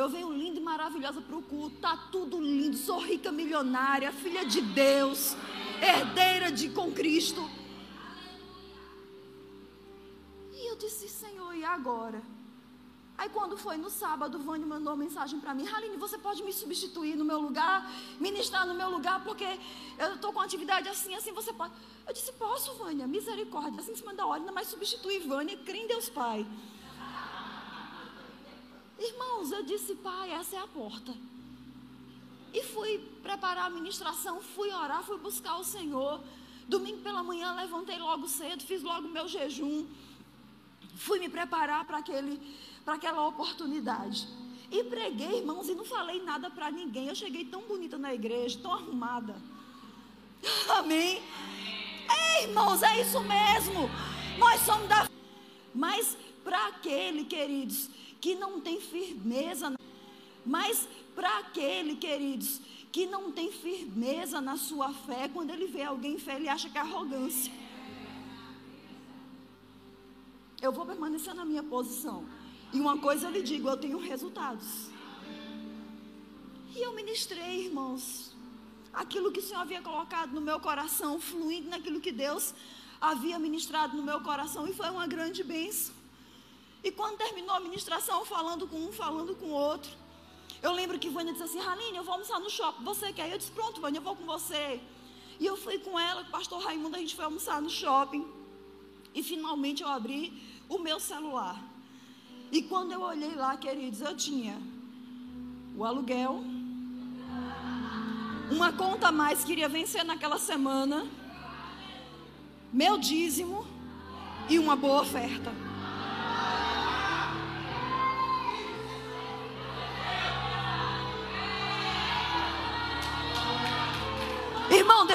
Eu 0.01 0.11
venho 0.11 0.31
linda 0.31 0.59
e 0.59 0.63
maravilhosa 0.63 1.23
para 1.23 1.35
o 1.35 1.43
culto, 1.43 1.79
tá 1.79 1.97
tudo 2.13 2.39
lindo, 2.39 2.77
sou 2.77 2.99
rica 2.99 3.33
milionária, 3.33 4.13
filha 4.13 4.45
de 4.45 4.61
Deus, 4.61 5.35
herdeira 5.81 6.53
de 6.53 6.69
com 6.69 6.93
Cristo. 6.93 7.43
E 10.53 10.71
eu 10.71 10.77
disse, 10.77 11.09
Senhor, 11.09 11.55
e 11.55 11.65
agora? 11.65 12.21
Aí 13.17 13.31
quando 13.31 13.57
foi 13.57 13.79
no 13.79 13.89
sábado, 13.89 14.39
Vânia 14.39 14.67
mandou 14.67 14.93
uma 14.93 15.03
mensagem 15.03 15.41
para 15.41 15.55
mim, 15.55 15.67
Haline, 15.67 15.97
você 15.97 16.19
pode 16.19 16.43
me 16.43 16.53
substituir 16.53 17.17
no 17.17 17.25
meu 17.25 17.41
lugar, 17.41 17.91
ministrar 18.21 18.67
no 18.67 18.75
meu 18.75 18.91
lugar, 18.91 19.25
porque 19.25 19.49
eu 19.99 20.17
estou 20.17 20.31
com 20.31 20.41
atividade 20.41 20.91
assim, 20.91 21.15
assim, 21.15 21.33
você 21.33 21.55
pode. 21.55 21.73
Eu 22.07 22.13
disse, 22.13 22.31
posso, 22.35 22.75
Vânia, 22.75 23.07
misericórdia, 23.07 23.81
assim 23.81 23.93
em 23.93 23.97
cima 23.97 24.13
da 24.13 24.27
hora, 24.27 24.41
ainda 24.41 24.53
mais 24.53 24.69
substituir 24.69 25.21
Vânia, 25.21 25.57
crê 25.57 25.79
em 25.79 25.87
Deus 25.87 26.11
Pai. 26.11 26.47
Irmãos, 28.99 29.53
eu 29.53 29.63
disse, 29.63 29.95
pai, 29.97 30.31
essa 30.33 30.57
é 30.57 30.59
a 30.59 30.67
porta. 30.67 31.15
E 32.53 32.63
fui 32.63 32.99
preparar 33.23 33.67
a 33.67 33.71
ministração, 33.71 34.41
fui 34.41 34.73
orar, 34.73 35.03
fui 35.03 35.19
buscar 35.19 35.57
o 35.57 35.65
Senhor. 35.65 36.21
Domingo 36.67 37.03
pela 37.03 37.23
manhã 37.23 37.55
levantei 37.55 37.99
logo 37.99 38.27
cedo, 38.27 38.63
fiz 38.63 38.83
logo 38.83 39.09
meu 39.09 39.29
jejum. 39.29 39.87
Fui 40.97 41.19
me 41.19 41.29
preparar 41.29 41.85
para 41.85 41.99
aquele 41.99 42.41
para 42.85 42.95
aquela 42.95 43.27
oportunidade. 43.27 44.29
E 44.71 44.85
preguei, 44.85 45.39
irmãos, 45.39 45.69
e 45.69 45.75
não 45.75 45.85
falei 45.85 46.23
nada 46.23 46.49
para 46.49 46.71
ninguém. 46.71 47.09
Eu 47.09 47.15
cheguei 47.17 47.45
tão 47.45 47.63
bonita 47.63 47.99
na 47.99 48.15
igreja, 48.15 48.59
tão 48.63 48.73
arrumada. 48.73 49.35
Amém. 50.71 51.21
É, 52.09 52.45
irmãos, 52.45 52.83
é 52.83 53.01
isso 53.01 53.21
mesmo. 53.21 53.91
Nós 54.39 54.61
somos 54.63 54.89
da 54.89 55.09
mas 55.75 56.17
para 56.43 56.69
aquele, 56.69 57.25
queridos, 57.25 57.91
que 58.21 58.35
não 58.35 58.61
tem 58.61 58.81
firmeza, 58.81 59.75
mas 60.45 60.89
para 61.15 61.39
aquele, 61.39 61.97
queridos, 61.97 62.61
que 62.93 63.07
não 63.07 63.33
tem 63.33 63.51
firmeza 63.53 64.41
na 64.41 64.57
sua 64.57 64.93
fé, 64.93 65.29
quando 65.29 65.51
ele 65.51 65.67
vê 65.67 65.83
alguém 65.83 66.19
fé, 66.19 66.37
ele 66.37 66.49
acha 66.49 66.69
que 66.71 66.79
é 66.79 66.81
arrogância. 66.81 67.53
Eu 70.61 70.73
vou 70.73 70.87
permanecer 70.87 71.35
na 71.35 71.45
minha 71.45 71.63
posição. 71.63 72.25
E 72.73 72.81
uma 72.81 72.99
coisa 72.99 73.27
eu 73.27 73.33
lhe 73.33 73.43
digo, 73.43 73.69
eu 73.69 73.77
tenho 73.77 73.99
resultados. 73.99 74.91
E 76.75 76.79
eu 76.81 76.95
ministrei, 76.95 77.67
irmãos, 77.67 78.35
aquilo 78.93 79.33
que 79.33 79.41
o 79.41 79.43
Senhor 79.43 79.61
havia 79.61 79.83
colocado 79.83 80.33
no 80.33 80.41
meu 80.41 80.59
coração, 80.61 81.21
fluindo 81.21 81.69
naquilo 81.69 82.01
que 82.01 82.13
Deus 82.13 82.55
havia 83.01 83.39
ministrado 83.39 83.97
no 83.97 84.03
meu 84.03 84.21
coração, 84.21 84.67
e 84.67 84.73
foi 84.73 84.89
uma 84.91 85.07
grande 85.07 85.43
bênção. 85.43 85.96
E 86.83 86.91
quando 86.93 87.17
terminou 87.17 87.55
a 87.55 87.61
ministração, 87.61 88.25
falando 88.25 88.67
com 88.67 88.77
um, 88.77 88.93
falando 88.93 89.35
com 89.35 89.47
o 89.47 89.53
outro, 89.53 89.91
eu 90.63 90.73
lembro 90.73 90.99
que 90.99 91.09
Vânia 91.09 91.33
disse 91.33 91.45
assim: 91.45 91.59
Raline, 91.59 91.97
eu 91.97 92.05
vou 92.05 92.15
almoçar 92.15 92.41
no 92.41 92.51
shopping, 92.51 92.85
você 92.85 93.13
quer? 93.13 93.31
Eu 93.31 93.39
disse: 93.39 93.51
Pronto, 93.51 93.81
Vânia, 93.81 93.99
eu 93.99 94.03
vou 94.03 94.17
com 94.17 94.25
você. 94.25 94.81
E 95.39 95.45
eu 95.45 95.57
fui 95.57 95.79
com 95.79 95.99
ela, 95.99 96.23
com 96.23 96.29
o 96.29 96.33
pastor 96.33 96.63
Raimundo, 96.63 96.97
a 96.97 96.99
gente 96.99 97.15
foi 97.15 97.25
almoçar 97.25 97.61
no 97.61 97.69
shopping. 97.69 98.27
E 99.15 99.23
finalmente 99.23 99.83
eu 99.83 99.89
abri 99.89 100.43
o 100.69 100.79
meu 100.79 100.99
celular. 100.99 101.63
E 102.51 102.63
quando 102.63 102.93
eu 102.93 103.03
olhei 103.03 103.35
lá, 103.35 103.57
queridos, 103.57 104.01
eu 104.01 104.17
tinha 104.17 104.57
o 105.77 105.85
aluguel, 105.85 106.43
uma 108.51 108.73
conta 108.73 109.09
a 109.09 109.13
mais 109.13 109.45
que 109.45 109.53
iria 109.53 109.69
vencer 109.69 110.05
naquela 110.05 110.39
semana, 110.39 111.07
meu 112.73 112.97
dízimo 112.97 113.67
e 114.49 114.59
uma 114.59 114.77
boa 114.77 115.03
oferta. 115.03 115.66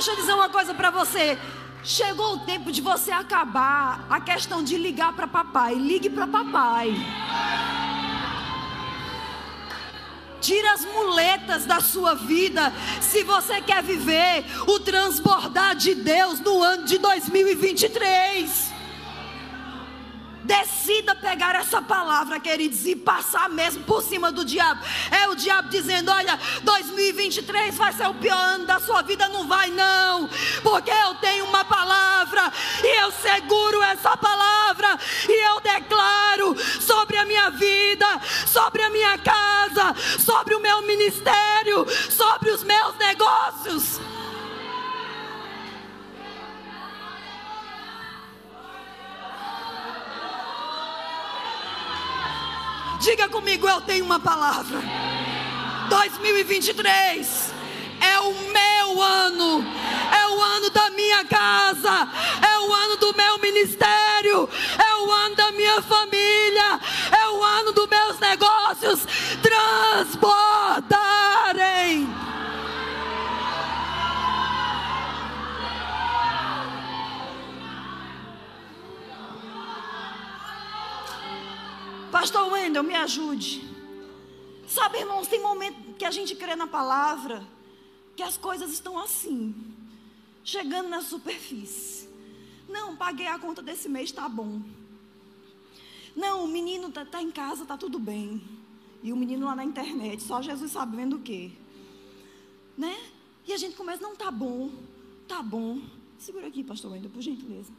Deixa 0.01 0.13
eu 0.13 0.15
dizer 0.15 0.33
uma 0.33 0.49
coisa 0.49 0.73
para 0.73 0.89
você. 0.89 1.37
Chegou 1.83 2.33
o 2.33 2.39
tempo 2.39 2.71
de 2.71 2.81
você 2.81 3.11
acabar 3.11 4.03
a 4.09 4.19
questão 4.19 4.63
de 4.63 4.75
ligar 4.75 5.13
para 5.13 5.27
papai. 5.27 5.75
Ligue 5.75 6.09
para 6.09 6.25
papai. 6.25 6.91
Tira 10.39 10.73
as 10.73 10.85
muletas 10.85 11.67
da 11.67 11.79
sua 11.79 12.15
vida. 12.15 12.73
Se 12.99 13.21
você 13.23 13.61
quer 13.61 13.83
viver 13.83 14.43
o 14.65 14.79
transbordar 14.79 15.75
de 15.75 15.93
Deus 15.93 16.39
no 16.39 16.63
ano 16.63 16.83
de 16.83 16.97
2023. 16.97 18.80
Decida 20.43 21.15
pegar 21.15 21.55
essa 21.55 21.81
palavra, 21.81 22.39
queridos, 22.39 22.85
e 22.85 22.95
passar 22.95 23.49
mesmo 23.49 23.83
por 23.83 24.01
cima 24.01 24.31
do 24.31 24.43
diabo. 24.43 24.83
É 25.11 25.27
o 25.27 25.35
diabo 25.35 25.69
dizendo: 25.69 26.11
Olha, 26.11 26.39
2023 26.63 27.75
vai 27.77 27.93
ser 27.93 28.07
o 28.07 28.13
pior 28.15 28.35
ano 28.35 28.65
da 28.65 28.79
sua 28.79 29.01
vida. 29.01 29.27
Não 29.29 29.47
vai, 29.47 29.69
não, 29.69 30.27
porque 30.63 30.91
eu 30.91 31.15
tenho 31.15 31.45
uma 31.45 31.63
palavra 31.63 32.51
e 32.83 33.01
eu 33.01 33.11
seguro 33.11 33.81
essa 33.83 34.17
palavra 34.17 34.99
e 35.27 35.49
eu 35.49 35.59
declaro 35.61 36.55
sobre 36.81 37.17
a 37.17 37.25
minha 37.25 37.49
vida, 37.51 38.07
sobre 38.47 38.81
a 38.81 38.89
minha 38.89 39.17
casa, 39.19 39.95
sobre 40.19 40.55
o 40.55 40.59
meu 40.59 40.81
ministério, 40.81 41.85
sobre 42.09 42.51
os 42.51 42.63
meus 42.63 42.95
negócios. 42.97 43.99
Diga 53.01 53.27
comigo, 53.27 53.67
eu 53.67 53.81
tenho 53.81 54.05
uma 54.05 54.19
palavra. 54.19 54.79
2023 55.89 57.51
é 57.99 58.19
o 58.19 58.31
meu 58.31 59.01
ano, 59.01 59.65
é 60.15 60.27
o 60.27 60.39
ano 60.39 60.69
da 60.69 60.91
minha 60.91 61.25
casa, 61.25 62.07
é 62.47 62.59
o 62.59 62.71
ano 62.71 62.97
do 62.97 63.17
meu 63.17 63.39
ministério, 63.39 64.47
é 64.77 64.95
o 64.97 65.11
ano 65.11 65.35
da 65.35 65.51
minha 65.51 65.81
família, 65.81 66.79
é 67.11 67.27
o 67.29 67.43
ano 67.43 67.71
dos 67.71 67.89
meus 67.89 68.19
negócios 68.19 69.07
transbordarem. 69.41 71.00
Pastor 82.21 82.51
Wendel, 82.51 82.83
me 82.83 82.93
ajude. 82.93 83.67
Sabe, 84.67 84.99
irmãos, 84.99 85.27
tem 85.27 85.41
momento 85.41 85.95
que 85.97 86.05
a 86.05 86.11
gente 86.11 86.35
crê 86.35 86.55
na 86.55 86.67
palavra, 86.67 87.43
que 88.15 88.21
as 88.21 88.37
coisas 88.37 88.71
estão 88.71 88.99
assim, 88.99 89.55
chegando 90.43 90.87
na 90.87 91.01
superfície. 91.01 92.07
Não, 92.69 92.95
paguei 92.95 93.25
a 93.25 93.39
conta 93.39 93.63
desse 93.63 93.89
mês, 93.89 94.11
tá 94.11 94.29
bom. 94.29 94.61
Não, 96.15 96.43
o 96.43 96.47
menino 96.47 96.91
tá, 96.91 97.03
tá 97.03 97.23
em 97.23 97.31
casa, 97.31 97.65
tá 97.65 97.75
tudo 97.75 97.97
bem. 97.97 98.39
E 99.01 99.11
o 99.11 99.15
menino 99.15 99.47
lá 99.47 99.55
na 99.55 99.65
internet, 99.65 100.21
só 100.21 100.43
Jesus 100.43 100.73
sabe 100.73 100.97
vendo 100.97 101.15
o 101.15 101.21
quê. 101.21 101.51
Né? 102.77 102.99
E 103.47 103.51
a 103.51 103.57
gente 103.57 103.75
começa, 103.75 103.99
não, 103.99 104.15
tá 104.15 104.29
bom, 104.29 104.69
tá 105.27 105.41
bom. 105.41 105.81
Segura 106.19 106.45
aqui, 106.45 106.63
pastor 106.63 106.91
Wendel, 106.91 107.09
por 107.09 107.23
gentileza. 107.23 107.73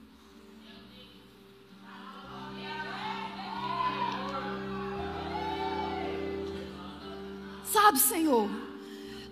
Sabe, 7.93 7.99
Senhor, 7.99 8.49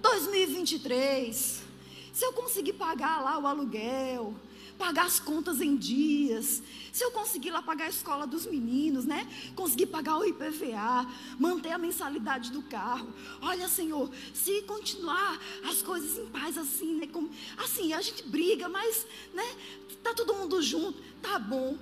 2023, 0.02 1.62
se 2.12 2.24
eu 2.24 2.32
conseguir 2.34 2.74
pagar 2.74 3.22
lá 3.22 3.38
o 3.38 3.46
aluguel, 3.46 4.34
pagar 4.76 5.06
as 5.06 5.18
contas 5.18 5.62
em 5.62 5.76
dias, 5.76 6.62
se 6.92 7.02
eu 7.02 7.11
conseguir 7.11 7.50
lá 7.52 7.62
pagar 7.62 7.86
a 7.86 7.88
escola 7.88 8.26
dos 8.26 8.44
meninos, 8.44 9.06
né? 9.06 9.26
Conseguir 9.54 9.86
pagar 9.86 10.18
o 10.18 10.26
IPVA, 10.26 11.06
manter 11.38 11.70
a 11.70 11.78
mensalidade 11.78 12.50
do 12.50 12.62
carro. 12.62 13.08
Olha, 13.40 13.66
Senhor, 13.66 14.11
se 14.34 14.61
continuar 14.62 15.40
as 15.64 15.80
coisas 15.80 16.18
em 16.18 16.26
paz 16.26 16.58
assim, 16.58 16.96
né? 16.96 17.06
Como, 17.06 17.30
assim, 17.56 17.94
a 17.94 18.02
gente 18.02 18.24
briga, 18.24 18.68
mas, 18.68 19.06
né? 19.32 19.56
Tá 20.02 20.12
todo 20.12 20.34
mundo 20.34 20.61
junto, 20.61 21.00
tá 21.22 21.38
bom. 21.38 21.78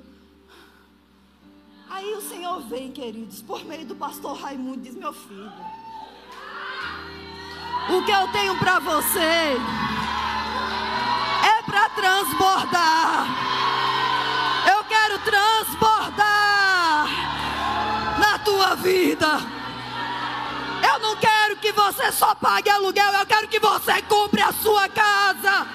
Aí 1.88 2.14
o 2.14 2.20
Senhor 2.20 2.60
vem, 2.68 2.92
queridos, 2.92 3.42
por 3.42 3.64
meio 3.64 3.84
do 3.84 3.96
pastor 3.96 4.36
Raimundo, 4.36 4.82
diz: 4.82 4.94
Meu 4.94 5.12
filho, 5.12 5.50
o 7.88 8.02
que 8.02 8.10
eu 8.10 8.28
tenho 8.28 8.54
para 8.56 8.78
você 8.78 9.56
é 11.42 11.62
para 11.64 11.88
transbordar. 11.90 13.26
Eu 14.70 14.84
quero 14.84 15.18
transbordar 15.20 17.08
na 18.18 18.38
tua 18.40 18.74
vida. 18.76 19.40
Eu 20.92 20.98
não 21.00 21.16
quero 21.16 21.56
que 21.56 21.72
você 21.72 22.12
só 22.12 22.34
pague 22.34 22.68
aluguel, 22.68 23.12
eu 23.12 23.26
quero 23.26 23.48
que 23.48 23.58
você 23.58 24.02
compre 24.02 24.42
a 24.42 24.52
sua 24.52 24.88
casa. 24.88 25.66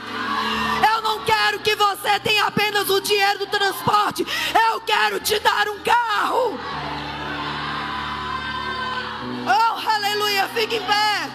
Eu 0.94 1.02
não 1.02 1.24
quero 1.24 1.60
que 1.60 1.76
você 1.76 2.20
tenha 2.20 2.46
apenas 2.46 2.90
o 2.90 3.02
dinheiro 3.02 3.40
do 3.40 3.48
transporte. 3.48 4.26
Eu 4.70 4.82
quero 4.82 5.20
te 5.20 5.40
dar 5.40 5.68
um 5.68 5.80
carro. 5.80 6.60
Oh, 9.46 9.90
aleluia, 9.90 10.48
fique 10.50 10.76
em 10.76 10.84
pé. 10.84 11.30